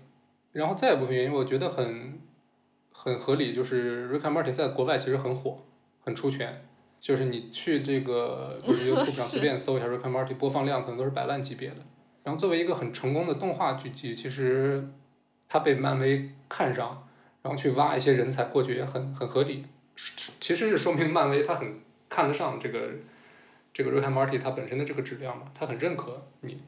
[0.52, 2.18] 然后再一部分原因，我觉得很
[2.90, 5.66] 很合理，就是《Rick and Morty》在国外其实很火，
[6.02, 6.64] 很出圈。
[7.00, 11.76] 就是你去这个 YouTube 上随便搜一下《Rick and Morty》，播放量可能都是百万级别的。
[12.22, 14.86] 然后作为一个很成功的动画剧集，其实
[15.48, 17.08] 它被漫威看上，
[17.42, 19.64] 然后去挖一些人才过去也很很合理。
[19.96, 22.90] 其实是说明漫威它很看得上这个
[23.72, 26.60] 这个 Rick and Morty 它本身的这个质量嘛，它很认可你，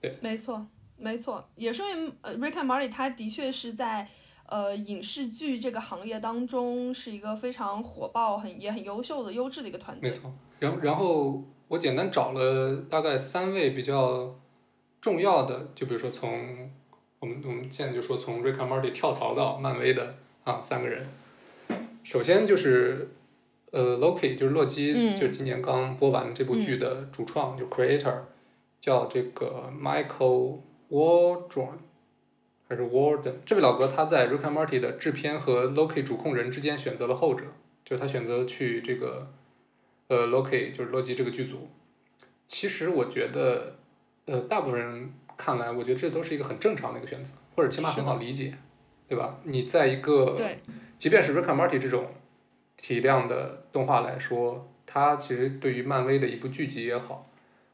[0.00, 0.66] 对，没错
[0.96, 4.08] 没错，也说明呃 Rick and Morty 它的确是在
[4.48, 10.10] 呃影视剧这个行业当中是一个非常火爆、很也很优秀的优质的一个团队。
[10.10, 14.34] 没错，然后然后我简单找了大概三位比较
[15.00, 16.70] 重要的，就比如说从
[17.20, 21.06] 我们我们现在就说从 Rick and Morty 跳槽到漫威的啊三个人。
[22.04, 23.10] 首先就是，
[23.70, 28.20] 呃，Loki 就是洛基，就是今年刚播完这部剧的主创，就 Creator，
[28.80, 31.72] 叫这个 Michael Waldron，
[32.68, 33.34] 还是 Warden。
[33.46, 37.46] 这位老哥他在 Rick and Morty 的制片和 Loki 主控人之间选择了后者，
[37.84, 39.32] 就是他选择去这个
[40.08, 41.70] 呃 Loki 就是洛基这个剧组。
[42.46, 43.76] 其实我觉得，
[44.26, 48.54] 呃，大部分人看来，我觉得这都是一个很正常的一个选择，或者起码很好理解，
[49.06, 49.40] 对吧？
[49.44, 50.58] 你在一个对，
[50.96, 52.06] 即便是 Rick and Morty 这种
[52.76, 57.30] 体量的动画来说，它其实对于漫威的一部剧集也好，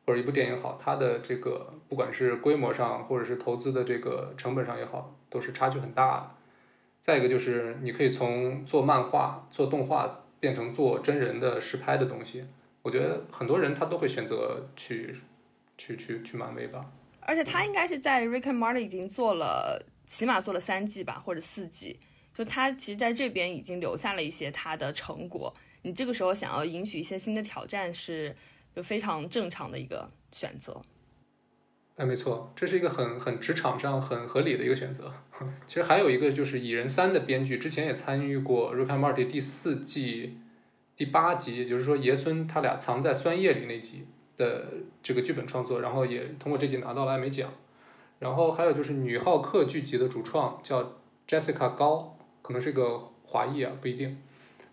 [0.06, 6.30] 或者一部电影好，它的这个不管是规模上，或者是投资的这个成本上也好，都是差距很大的。
[7.00, 12.44] 再一个就是你可以从做漫画、做动画变成做真人的实拍的东西，
[12.82, 15.14] 我觉得很多人他都会选择去
[15.76, 16.90] 去去去漫威吧。
[17.20, 21.98] 而且他应该是在 Rick and Morty 已经做了，起码做了三季吧，或者四季。
[22.32, 25.54] 就他其实在这边已经留下了一些他的成果。
[25.82, 28.34] 你这个时候想要允许一些新的挑战，是
[28.74, 30.82] 就非常正常的一个选择。
[31.96, 35.12] 哎，没错，这是一个很很职场上很合理的一个选择。
[35.64, 40.38] 其实还有一个就是《蚁人三》的编剧之前也参与过《Rick Morty》第四季
[40.96, 44.72] 第八集，也就是说爷孙他俩藏在酸液里那集的
[45.04, 47.48] 这个剧本创作，然后也通过这集拿到了艾美奖。
[48.18, 54.18] 然后还有就是《女浩克》剧集的主创叫 Jessica 高，可能是个华裔啊，不一定，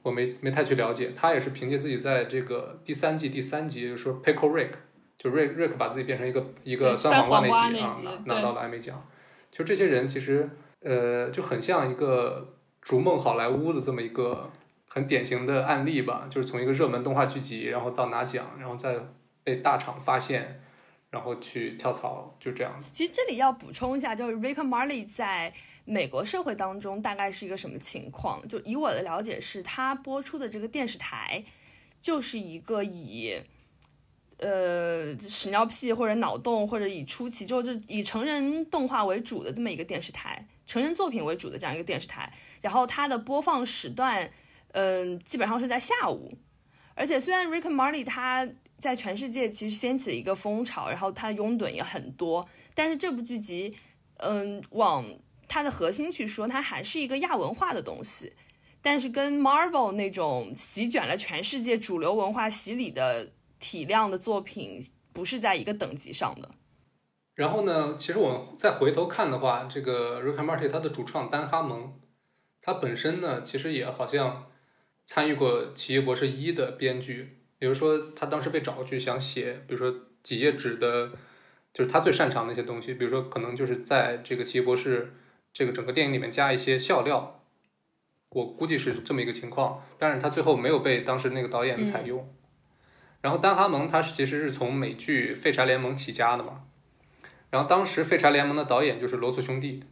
[0.01, 1.11] 我没没太去了解。
[1.15, 4.71] 他也是凭借自己在这个第三季第三集，就是说 Pickle Rick。
[5.21, 8.99] 就瑞瑞克把自己变成一个一个对酸黄酸黄瓜那集啊，拿拿到了艾美奖。
[9.51, 10.49] 就这些人其实
[10.79, 14.49] 呃就很像一个逐梦好莱坞的这么一个
[14.87, 18.97] 很典型的案例吧，就是从一个热门动画剧集，然后到拿奖，然后再
[19.43, 20.59] 被大厂发现，
[21.11, 22.73] 然后去跳槽，就这样。
[22.91, 25.53] 其实这里要补充一下，就是 Rick Morty 在
[25.85, 28.41] 美国社会当中大概是一个什么情况？
[28.47, 31.43] 就以我的了解是，他播出的这个电视台
[32.01, 33.39] 就是一个以
[34.41, 42.31] 呃屎尿屁或者脑洞或者以出奇就就以成人动画为主的这么一个电视台，成人作品为主的这样一个电视台。
[42.59, 44.29] 然后它的播放时段，
[44.73, 46.37] 嗯、基本上是在下午。
[46.93, 53.73] 而且虽然 Rick and Morty 它在全世界其实掀起了一个风潮，然后它拥趸也很多，但是这部剧集，
[54.17, 55.05] 嗯，往
[55.47, 58.33] 它的核心去说，它还是一个亚文化的东西，
[58.81, 63.31] 但是跟 Marvel 那种席卷了全世界主流文化洗礼的
[63.61, 64.83] 体量的作品
[65.13, 66.49] 不是在一个等级上的。
[67.35, 71.93] 然后呢，其实我们再回头看的话，这个 Rick and Morty 它的主创丹哈蒙，
[72.61, 74.51] 他本身呢其实也好像
[75.05, 81.11] 参与过《奇异博士一》的编剧，也就是说他当时被找过去想写，比如说几页纸的，
[81.73, 85.05] 就是他最擅长的一些东西，比如说可能就是在这个《奇异博士》
[85.53, 87.43] 这个整个电影里面加一些笑料，
[88.29, 92.27] 我估计是这么一个情况，但是他最后没有被当时那个导演采用。
[93.21, 96.63] 然后丹哈蒙他是其实是从美剧《废柴联盟》起家的嘛，
[97.49, 99.83] 然后当时《废柴联盟》的导演就是罗素兄弟，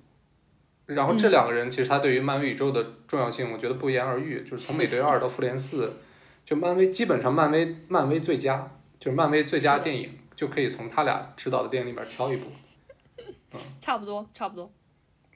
[0.85, 4.41] 然后这两个人其实他对于漫威宇宙的重要性，我觉得不言而喻。
[4.41, 5.97] 就是从美队二到复联四，
[6.43, 12.47] 就漫威基本上漫威漫威最佳，就是漫威最佳电影就可以从他俩指导的电影里边挑一部。
[13.79, 14.71] 差不多，差不多。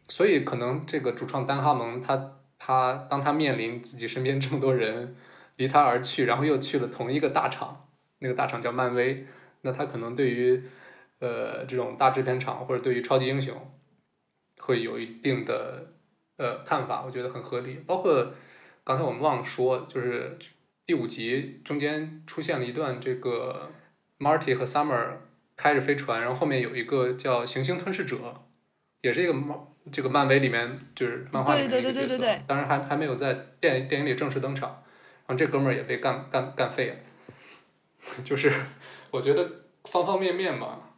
[0.07, 5.15] 所以可能这个主创丹哈蒙他他当他面临自己身边这么多人
[5.57, 7.82] 离他而去，然后又去了同一个大厂，
[8.23, 9.27] 那个大厂叫漫威，
[9.61, 10.63] 那他可能对于
[11.19, 13.53] 呃这种大制片厂或者对于超级英雄
[14.59, 15.93] 会有一定的
[16.37, 17.83] 呃看法，我觉得很合理。
[17.85, 18.33] 包括
[18.85, 20.37] 刚才我们忘了说，就是
[20.85, 23.69] 第五集中间出现了一段这个
[24.19, 25.17] Marty 和 Summer
[25.57, 28.45] 开着飞船，然后后面有一个叫行星吞噬者，
[29.01, 29.57] 也是一个漫
[29.91, 34.69] 这个漫威里面就是漫画里面的一个角色，对对对对对当然还还没有在电电影里正式登场，
[35.27, 36.95] 然后这哥们儿也被干干干废了，
[38.23, 38.51] 就是
[39.11, 40.95] 我觉得方方面面吧，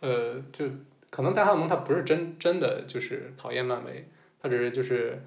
[0.00, 0.66] 呃，就
[1.10, 4.08] 可能戴汉蒙他不是真真的就是讨厌漫威，
[4.40, 5.22] 他只是就是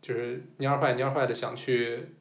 [0.00, 2.14] 就是蔫坏蔫坏的想去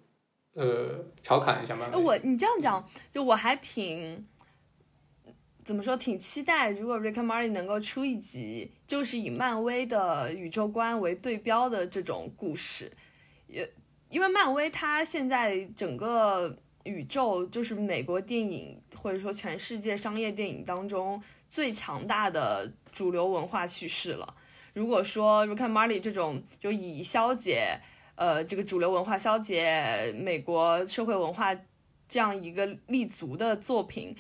[0.54, 1.98] 呃调侃一下漫威。
[1.98, 4.26] 我你这样讲，就我还挺
[5.64, 12.92] 怎么说，挺期待，如果 Rick and Morty 能够出一集，就是以漫威的宇宙观为对标的这种故事，
[13.48, 13.72] 也
[14.10, 24.36] 因为漫威它现在整个宇宙就是美国电影或者说全世界商业电影当中最强大的主流文化叙事了。
[24.74, 27.80] 如果说 Rick and Morty 这种就以消解
[28.16, 31.54] 呃这个主流文化消解美国社会文化
[32.08, 34.16] 这样一个立足的作品，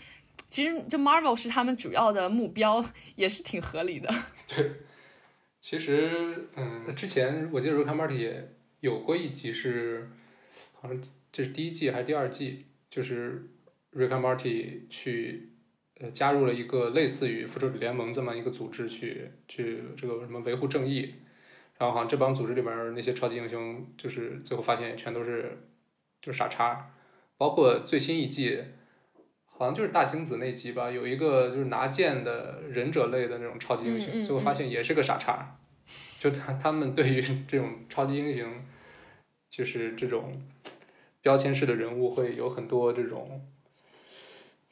[0.47, 2.83] 其实就 Marvel 是他们主要的目标，
[3.15, 4.13] 也是挺合理的。
[4.47, 4.71] 对
[5.59, 10.09] 其实，嗯，之前我记得《Rick and Morty》也有过一集是，
[10.79, 11.01] 好像
[11.31, 13.49] 这是第一季还是第二季，就是
[13.93, 15.51] Rick and Morty 去
[15.99, 21.15] 呃加入了一个类似于复仇者联盟这么一个组织去去这个什么维护正义，
[21.77, 25.57] 然后好像这帮组织里边那些超级英雄就是最后发现全都是
[26.21, 26.91] 就是傻叉，
[27.37, 28.63] 包括最新一季。
[29.61, 35.59] 好像就是大金子那集吧，有一个就是拿剑的忍者类的那种超级英雄，嗯嗯最后发现也是个傻叉。
[36.17, 38.49] 就他他们对于这种超级英雄，
[39.49, 40.31] 就是这种
[41.21, 43.45] 标签式的人物，会有很多这种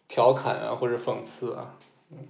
[0.08, 1.78] 调侃啊或者讽刺啊。
[2.12, 2.28] 嗯，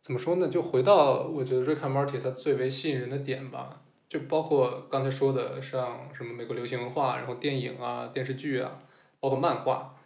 [0.00, 0.48] 怎么说呢？
[0.48, 8.78] 就回到我觉得《瑞克 Morty》它最为吸引人的点吧，就包括刚才说的，像什么美国流行文化，然后电影啊、电视剧啊，
[9.20, 9.96] 包括漫画。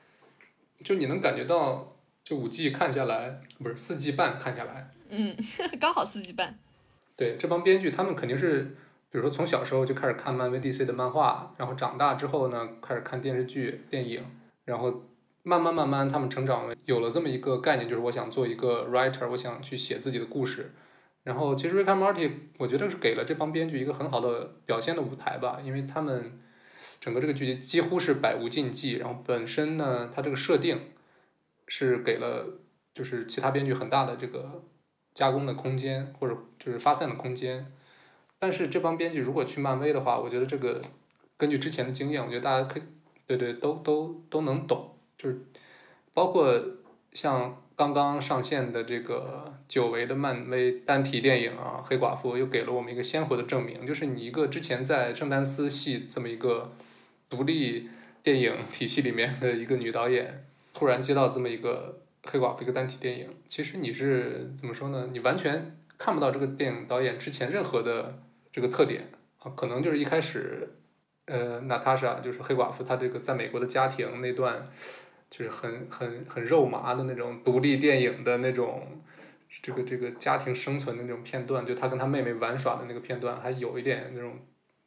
[0.77, 5.35] 就你能感觉到，就五季看下来，不是四季半看下来，嗯，
[5.81, 6.59] 刚好四季半。
[7.17, 8.77] 对这帮编剧，他们肯定是，
[9.11, 14.25] 比如说从小时候就开始看漫威、DC 的漫画，然后长大之后呢，开始看电视剧、电影，
[14.65, 15.05] 然后
[15.43, 20.73] 慢慢慢慢他们成长为，有了这么一个概念，就是我想做一个 writer，我想去写自己的故事。
[21.23, 26.41] 然后其实 Rick and Morty，我觉得是给了这帮编剧一个很好的表现的舞台吧，因为他们。
[27.01, 30.79] 整个这个剧集几乎是百无禁忌，然后本身呢，它这个设定
[31.67, 32.61] 是给了
[32.93, 34.63] 就是其他编剧很大的这个
[35.15, 37.73] 加工的空间，或者就是发散的空间。
[38.39, 40.81] 但是这帮编剧如果去漫威的话，我觉得这个
[41.37, 42.83] 根据之前的经验，我觉得大家可以
[43.27, 45.41] 对对都都都能懂，就是
[46.15, 46.61] 包括
[47.13, 56.73] 像刚刚上线的这个久违的漫威单体电影啊，《黑寡妇》又给了我们一个鲜活的证明，就是你一个之前在圣丹斯系这么一个。
[57.29, 57.89] 独立
[58.23, 65.09] 电影体系里面的一个女导演，突然接到这么一个黑寡妇一个单体电影，其实你是怎么说呢？
[65.11, 68.17] 你完全看不到这个电影导演之前任何的
[68.57, 70.67] 这个特点啊，可能就是一开始，
[71.27, 74.67] 呃，娜塔莎就是黑寡妇，她这个在美国的家庭那段，
[75.29, 79.03] 就是很很很肉麻的那种独立电影的那种，
[79.61, 84.39] 这个这个家庭生存的那种片段，就她跟她妹妹玩耍的那个片段，还有一点那种。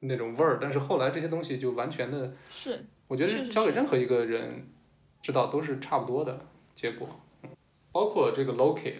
[0.01, 4.65] 那种味儿，但是后来这些东西就完全的，是，我觉得交给任何一个人
[5.21, 6.39] 知道都是差不多的
[6.73, 7.19] 结果，
[7.91, 8.93] 包括这个 Loki，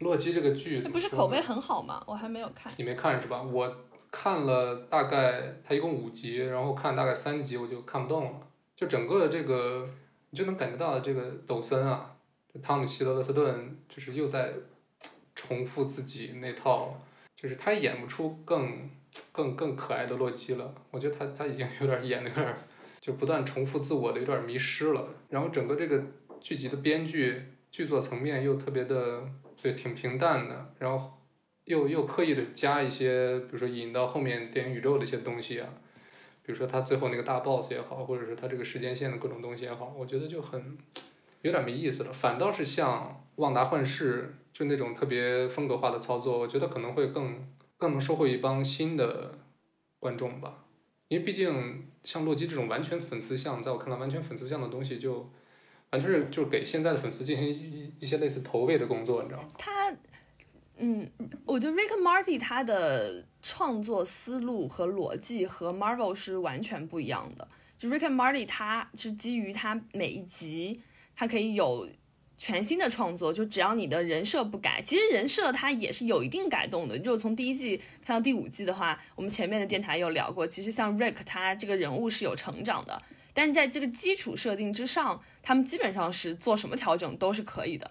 [0.00, 2.02] 洛基这个剧，这不是口碑很好吗？
[2.06, 2.72] 我还没有看。
[2.76, 3.42] 你没看是吧？
[3.42, 3.76] 我
[4.10, 8.40] 看了大概，它一共五集，然后看大概三集我就看不动了，
[8.74, 9.84] 就整个这个
[10.30, 12.16] 你就能感觉到这个抖森啊，
[12.62, 14.52] 汤姆希德勒斯顿就是又在
[15.34, 16.94] 重复自己那套，
[17.36, 18.90] 就是他演不出更。
[19.32, 22.56] 更更可爱的洛基了，我觉得他他已经有点演的有点，
[23.00, 25.08] 就不断重复自我的有点迷失了。
[25.30, 26.00] 然后整个这个
[26.40, 29.22] 剧集的编剧剧作层面又特别的
[29.62, 31.12] 对挺平淡的，然后
[31.66, 35.68] 又又刻意的加一些，比如说引到后面电影宇宙的一些东西啊，
[36.42, 40.76] 比如说他最后那个大 boss 也好，或者是他这个时间线的各种东西也好，我觉得就很
[41.42, 42.12] 有点没意思了。
[42.12, 47.46] 反倒是像旺达幻视就那种特别风格化的操作，我觉得可能会更。
[47.80, 49.38] 更能收获一帮新的
[50.00, 50.64] 观众吧，
[51.06, 55.30] 因为毕竟像洛基这种完全粉丝向，在我看来完全粉丝向的东西，就
[55.90, 59.48] 完全是就给现在的粉丝进行一一些类似投喂的工作，你知道吗？
[59.58, 59.94] 他，
[60.76, 61.10] 嗯，
[61.44, 67.46] 我觉得 Rick Marty 他的创作思路和逻辑和 Marvel 是完全不一样的。
[67.76, 70.80] 就 Rick Marty 他是基于他每一集，
[71.14, 71.88] 他可以有。
[72.40, 76.96] 全新的创作，就只要你的人设不改，其实人设它也是有一定改动的。
[76.96, 83.02] 就从第一季看到第五季的话，我们前面的电台有聊过，其实像 Rick 他这个人物是有成长的，
[83.38, 87.88] 但是在这个基础设定之上，他们基本上是做什么调整都是可以的。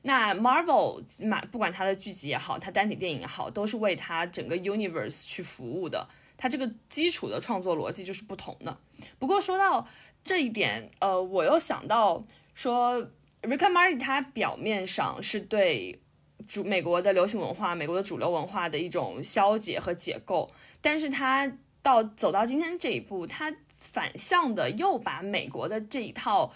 [0.00, 8.78] 那 Marvel 嘛，不管它的剧集也好，它单体电影也好，都是为它整个 universe 去服务的，它这个基础的创作逻辑就是不同的。
[9.18, 9.86] 不过说到
[10.24, 12.24] 这一点，呃，我又想到
[12.54, 13.10] 说。
[13.42, 16.00] Rick and Morty 它表面上是对
[16.48, 26.52] 主美国的流行文化、美国的主流文化的一种消解和解构，但是它到走到今天这一步，它反向的又把美国的这一套，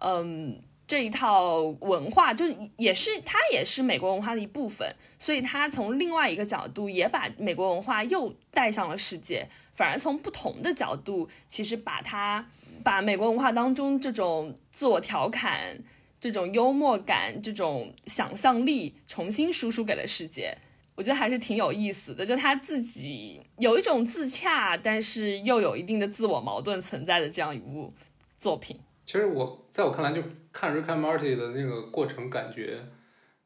[0.00, 2.46] 嗯，这一套文化，就
[2.76, 12.46] 也是它也是美国文化的一部分，所以它从另外一个角度也把美国文化又带向了世界，反而从不同的角度，其实把它
[12.82, 15.78] 把美国文化当中这种自我调侃。
[16.22, 20.56] 这种幽默感，这种想象力，重新输出给了世界，
[21.02, 22.24] 我觉得还是挺有意思的。
[22.24, 27.92] 就他自己有一种自洽，但是又有一定的自我矛盾存在的这样一部
[28.38, 28.78] 作品。
[29.04, 30.22] 其实我在我看来，就
[30.52, 32.78] 看 Rick and Morty 的那个过程感觉，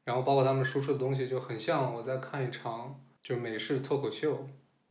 [0.05, 4.47] 然后包括他们输出的东西，就很像我在看一场就是美式脱口秀，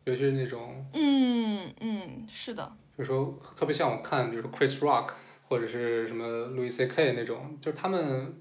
[0.06, 5.10] 尤其是那种，嗯嗯，是的，就是说特别像我看，比如说 Chris Rock。
[5.48, 7.14] 或者是什么 Louis C.K.
[7.14, 8.34] 那种，就是他们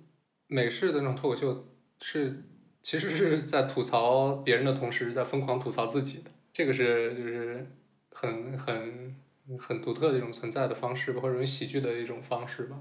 [0.46, 1.68] 美式的那种脱口秀
[2.00, 2.42] 是
[2.84, 7.66] 其实是在吐槽别人的同时，在疯狂吐槽自己的，这个是就是
[8.12, 9.16] 很很
[9.58, 12.76] 很独特的一种存在的方式吧，或者用喜剧的一种方式吧，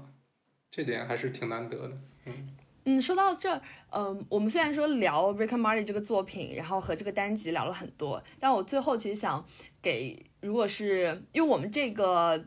[0.70, 1.96] 这点还是挺难得的。
[2.26, 2.48] 嗯
[2.84, 9.42] 嗯，说到这儿，嗯，我们虽然说聊《Rick and Morty》这个作品，然后和这个单集聊了很多，但我最后其实想
[9.80, 12.44] 给，如果是因为我们这个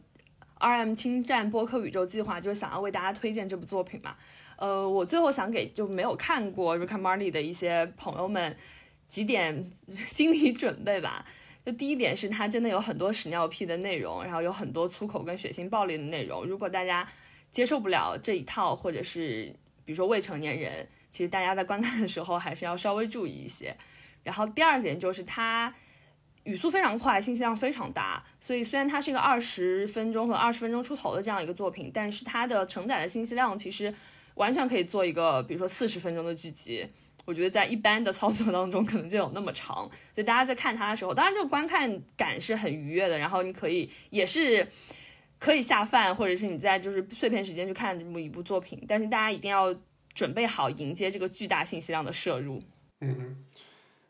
[0.60, 4.16] RM 侵占播客宇宙计划，就是想要为大家推荐这部作品嘛，
[4.58, 8.56] 呃，我最后想给就没有看过《Rick and Morty》的一些朋友们
[9.08, 9.64] 几点
[9.96, 11.26] 心理准备吧。
[11.66, 17.06] 就第一点是它真的有很多屎尿屁的内容，然后有很多粗口跟血腥暴力的内容，如果大家
[17.52, 19.54] 接受不了这一套，或者是
[19.84, 23.76] 比如说未成年人，其实大家在观看的时候还是要稍微注意一些。
[24.24, 25.74] 然后第二点就是它
[26.46, 33.94] 语速非常快，信息量非常大，所以虽然它是一个二十分钟和二十分钟出头的这样一个作品，但是它的承载的信息量其实
[34.38, 36.88] 完全可以做一个，比如说四十分钟的剧集。
[37.26, 39.84] 我觉得在一般的操作当中，可能就有那么长，
[40.16, 44.66] 所以大家在看它的时候，当然这个观看感是很愉悦的，然后你可以也是。
[45.40, 49.72] 可以下饭，或者是你在就是碎片时间去看这么一部作品，但是大家一定要
[50.16, 52.60] 准备好迎接这个巨大信息量的摄入。
[53.02, 53.46] 嗯，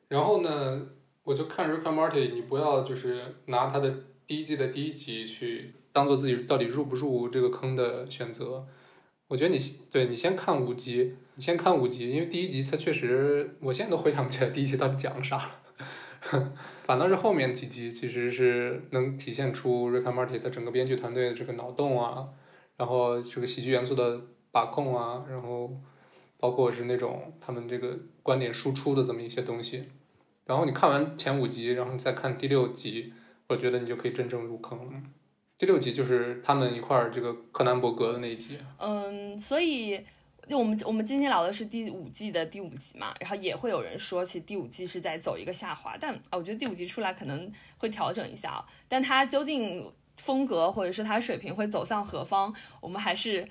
[0.07, 0.87] 然后呢，
[1.23, 3.93] 我就看《Rick and Morty》，你不要就是拿它的
[4.25, 8.65] 第一季的第一集去当做自己到底入不入这个坑的选择。
[9.27, 9.59] 我觉得你
[9.91, 15.63] 对你先看五集，你先看五集，因为第一集它确实，我现在都回想不起来第一集到底讲了啥了。
[16.83, 22.29] 反倒是后面几集其实是能体现出 Rick and Morty 的整个编剧团队的这个脑洞啊，
[22.77, 24.21] 然后这个喜剧元素的
[24.51, 25.77] 把控啊，然后
[26.37, 29.83] 包括是那种他们这个观点输出的这么一些东西。
[30.45, 33.13] 然后你看完前五集，然后你再看第六集，
[33.47, 34.93] 我觉得你就可以真正入坑了。
[35.57, 38.57] 第六集就是他们一块儿这个柯南伯格的那一集。
[38.77, 40.05] 嗯，所以。
[40.47, 53.45] 就我们我们今天聊的是第五季的第五集嘛，然后也会有人说，其实第五季是在走一个下滑，但啊，我觉得第五集出来可能会调整一下啊，但它究竟风格或者是它水平会走向何方，我们还是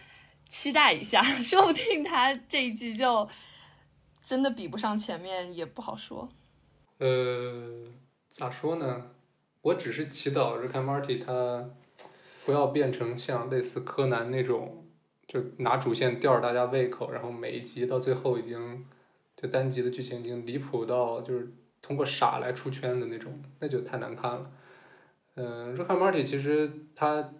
[0.48, 3.28] 期待一下， 说不定它这一季就
[4.24, 6.30] 真的比不上前面，也不好说。
[6.96, 7.84] 呃，
[8.30, 9.10] 咋说呢？
[9.60, 11.68] 我只是祈祷 Rick and Morty 它
[12.46, 14.84] 不要变成像类似柯南那种。
[15.28, 18.86] 就拿主线吊着大家胃口，然后每一集到最后已经，
[19.36, 24.52] 就单集的剧情已经离谱到就是通过傻来出圈的那种，那就太难看了。
[25.34, 27.32] 嗯，《Rick and Morty》其实他，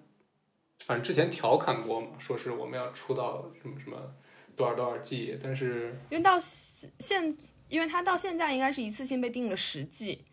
[0.81, 3.97] 反正之前调侃过嘛，说是我们要出到什么什么
[4.57, 7.37] 多少多少季，但是因为到现，
[7.69, 10.25] 因为他到现在应该是一次性被定了十季，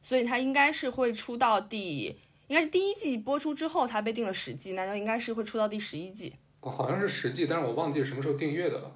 [0.00, 2.18] 所以他应该是会出到第，
[2.52, 6.34] 应该是第一季播出之后它被定了十季，那就应该是会出到第十一季。
[6.60, 8.92] 哦，好像是十季，但是我忘记什么时候订阅的了。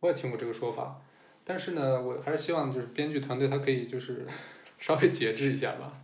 [0.00, 1.00] 我也听过这个说法，
[1.44, 4.26] 但是呢，我还是希望就是编剧团队他可以就是
[4.76, 6.02] 稍微节制一下吧。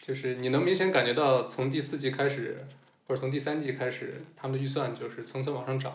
[0.00, 2.64] 就是你能明显感觉到从第四季开始，
[3.06, 5.94] 或者从第三季开始，他们的预算就是层层往上涨，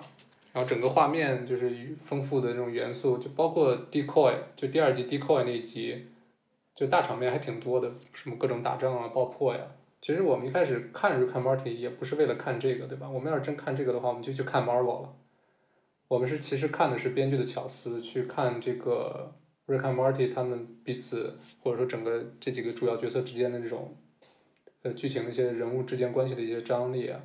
[0.53, 6.09] 然后整个画面就是丰富的那种元素，就包括 decoy，就第二季 decoy 那一集，
[6.75, 9.61] 就大场面还挺多的，什么各种打仗啊、爆破呀。
[10.01, 13.07] 其实我们一开始看《Rick and Morty》也不是为了看这个，对吧？
[13.07, 15.15] 我们要是真看这个的话，我们就去看 Marvel 了。
[16.07, 19.31] 我们是其实看的是编剧的巧思，去看这个
[19.71, 23.95] 《Rick and Morty》他们彼此或者说整个这几个主要角色之间的这种
[24.81, 27.21] 呃剧情的一些人物之间关系的一些张力啊。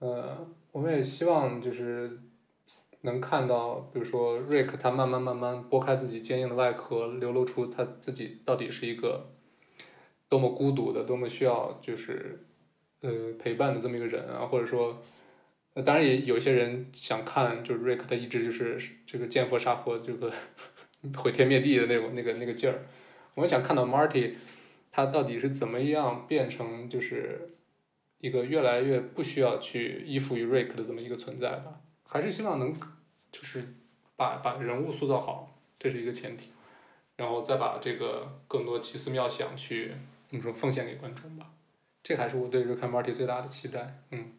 [0.00, 2.18] 呃，我们也希望就是
[3.02, 9.35] 能看到，比如说 Rick 他慢慢慢慢剥开自己坚硬的外壳，流露出他自己到底是一个。
[10.28, 12.44] 多么孤独的，多么需要就是，
[13.00, 15.00] 呃，陪伴的这么一个人啊，或者说，
[15.74, 20.32] 呃，当然也有些人想看，就是 Ric 他一直就是这个见佛杀佛，这个
[21.16, 22.82] 毁天灭地的那种那个那个劲儿。
[23.34, 24.32] 我也想看到 Marty，
[24.90, 27.48] 他到底是怎么样变成就是
[28.18, 31.80] 一个越来越不需要去依附于 Rick 的这么一个存在吧。
[32.04, 32.74] 还是希望能
[33.30, 33.62] 就是
[34.16, 36.50] 把把人物塑造好，这是一个前提，
[37.16, 39.92] 然后再把这个更多奇思妙想去。
[40.26, 41.52] 怎么说奉献给观众吧，
[42.02, 44.02] 这还是我对《Rick and Morty》最大的期待。
[44.10, 44.32] 嗯，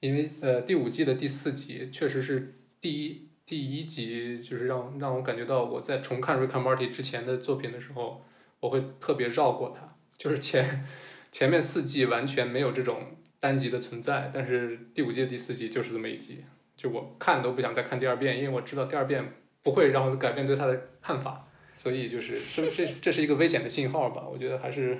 [0.00, 8.24] 因为呃第五季的第四集确实是第一第一集，就是让让我感觉到我在重看《Rick and Morty》之前的作品的时候，
[8.60, 9.94] 我会特别绕过它。
[10.16, 10.86] 就是前
[11.30, 16.44] 前面四季完全没有这种单集的存在，但是第五季的第四集就是这么一集，
[16.76, 21.48] 就我看都不想再看第二遍，因为我知道第二遍不会让我改变对它的看法。
[21.72, 24.26] 所以就是这这这是一个危险的信号吧？
[24.26, 24.98] 我觉得还是。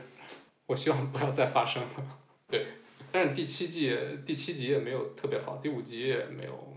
[0.66, 2.66] 我希望不要再发生了，对。
[3.12, 3.96] 但是第七季
[4.26, 6.76] 第七集也没有特别好，第五集也没有，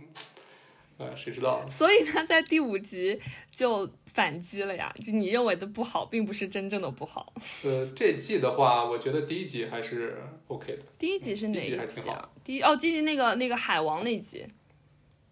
[0.97, 1.65] 呃，谁知道？
[1.67, 3.19] 所以他在第五集
[3.49, 7.33] 就反击了呀，就你认为的不好，并不是真正的不好。
[7.63, 10.83] 呃，这季的话，我觉得第一集还是 OK 的。
[10.99, 12.33] 第一集是哪一集还一集啊挺好？
[12.43, 14.45] 第一哦，第一集那个那个海王那集，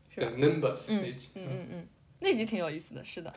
[0.09, 1.87] 是对吧，Nimbus 嗯那集，嗯嗯嗯，
[2.19, 3.31] 那集挺有意思的，是的。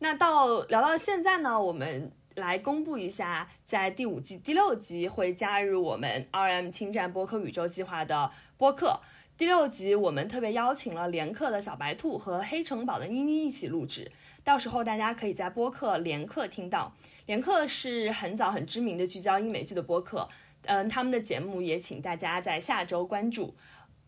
[0.00, 9.00] 那到聊到现在呢，我们来公布一下，在第五季第六集会加入我们 RM 侵占播客宇宙计划的播客。
[9.36, 14.10] 第六集我们特别邀请了连客的小白兔和黑城堡的妮妮一起录制，
[14.44, 16.94] 到时候大家可以在播客连客听到。
[17.26, 20.28] 连客是很早很知名的聚焦英美剧的播客，
[20.64, 23.54] 嗯，他们的节目也请大家在下周关注。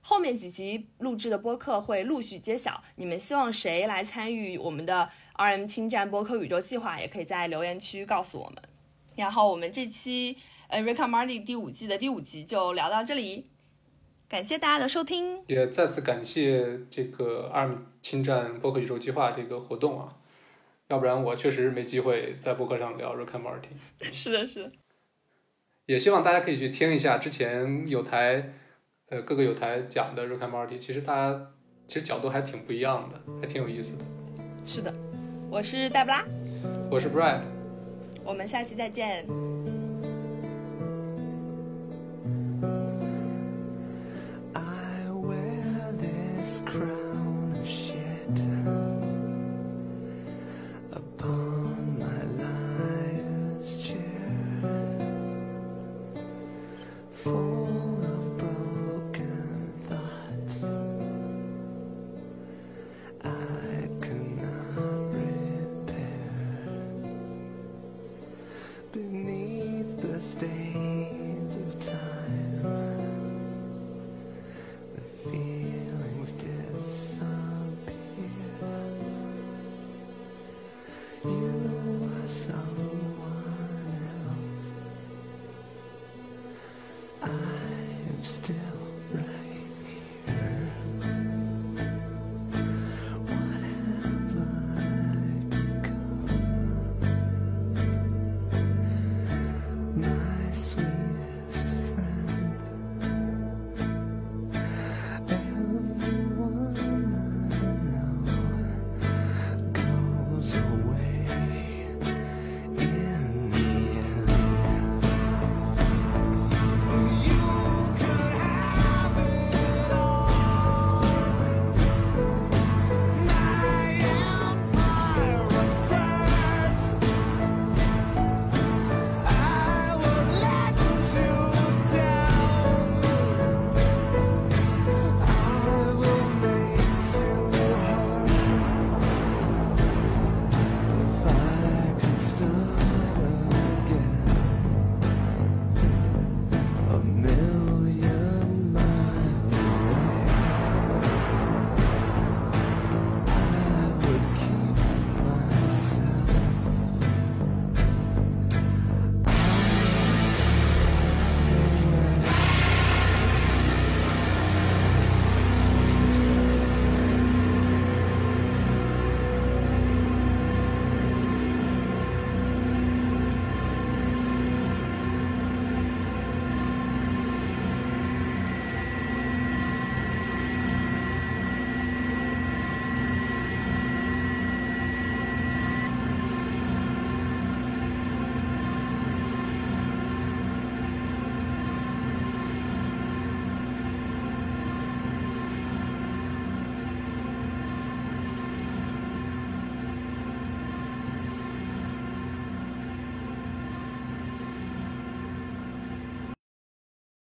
[0.01, 8.63] 后面几集录制的播客会陆续揭晓，你们希望谁来参与我们的 RM 侵占播客宇宙计划，也可以在留言区告诉我们。
[9.17, 10.37] 然后我们这期
[10.69, 13.47] 呃《Rick and Morty》第五季的第五集就聊到这里，
[14.29, 15.43] 感谢大家的收听。
[15.47, 20.17] 也再次感谢这个 ARM 侵占播客宇宙计划这个活动啊，
[20.89, 23.69] 要不然我确实没机会在播客上聊 Rick and Morty。
[24.13, 24.73] 是的，是的，
[25.87, 28.55] 也希望大家可以去听一下之前有台，
[29.09, 31.53] 呃，各个有台讲的 Rick and Morty，其实大家
[31.87, 34.05] 其实角度还挺不一样的，还挺有意思的。
[34.65, 35.08] 是的。
[35.51, 36.25] 我是黛布拉，
[36.91, 37.41] 我是 Brad，
[38.23, 39.25] 我们下期再见。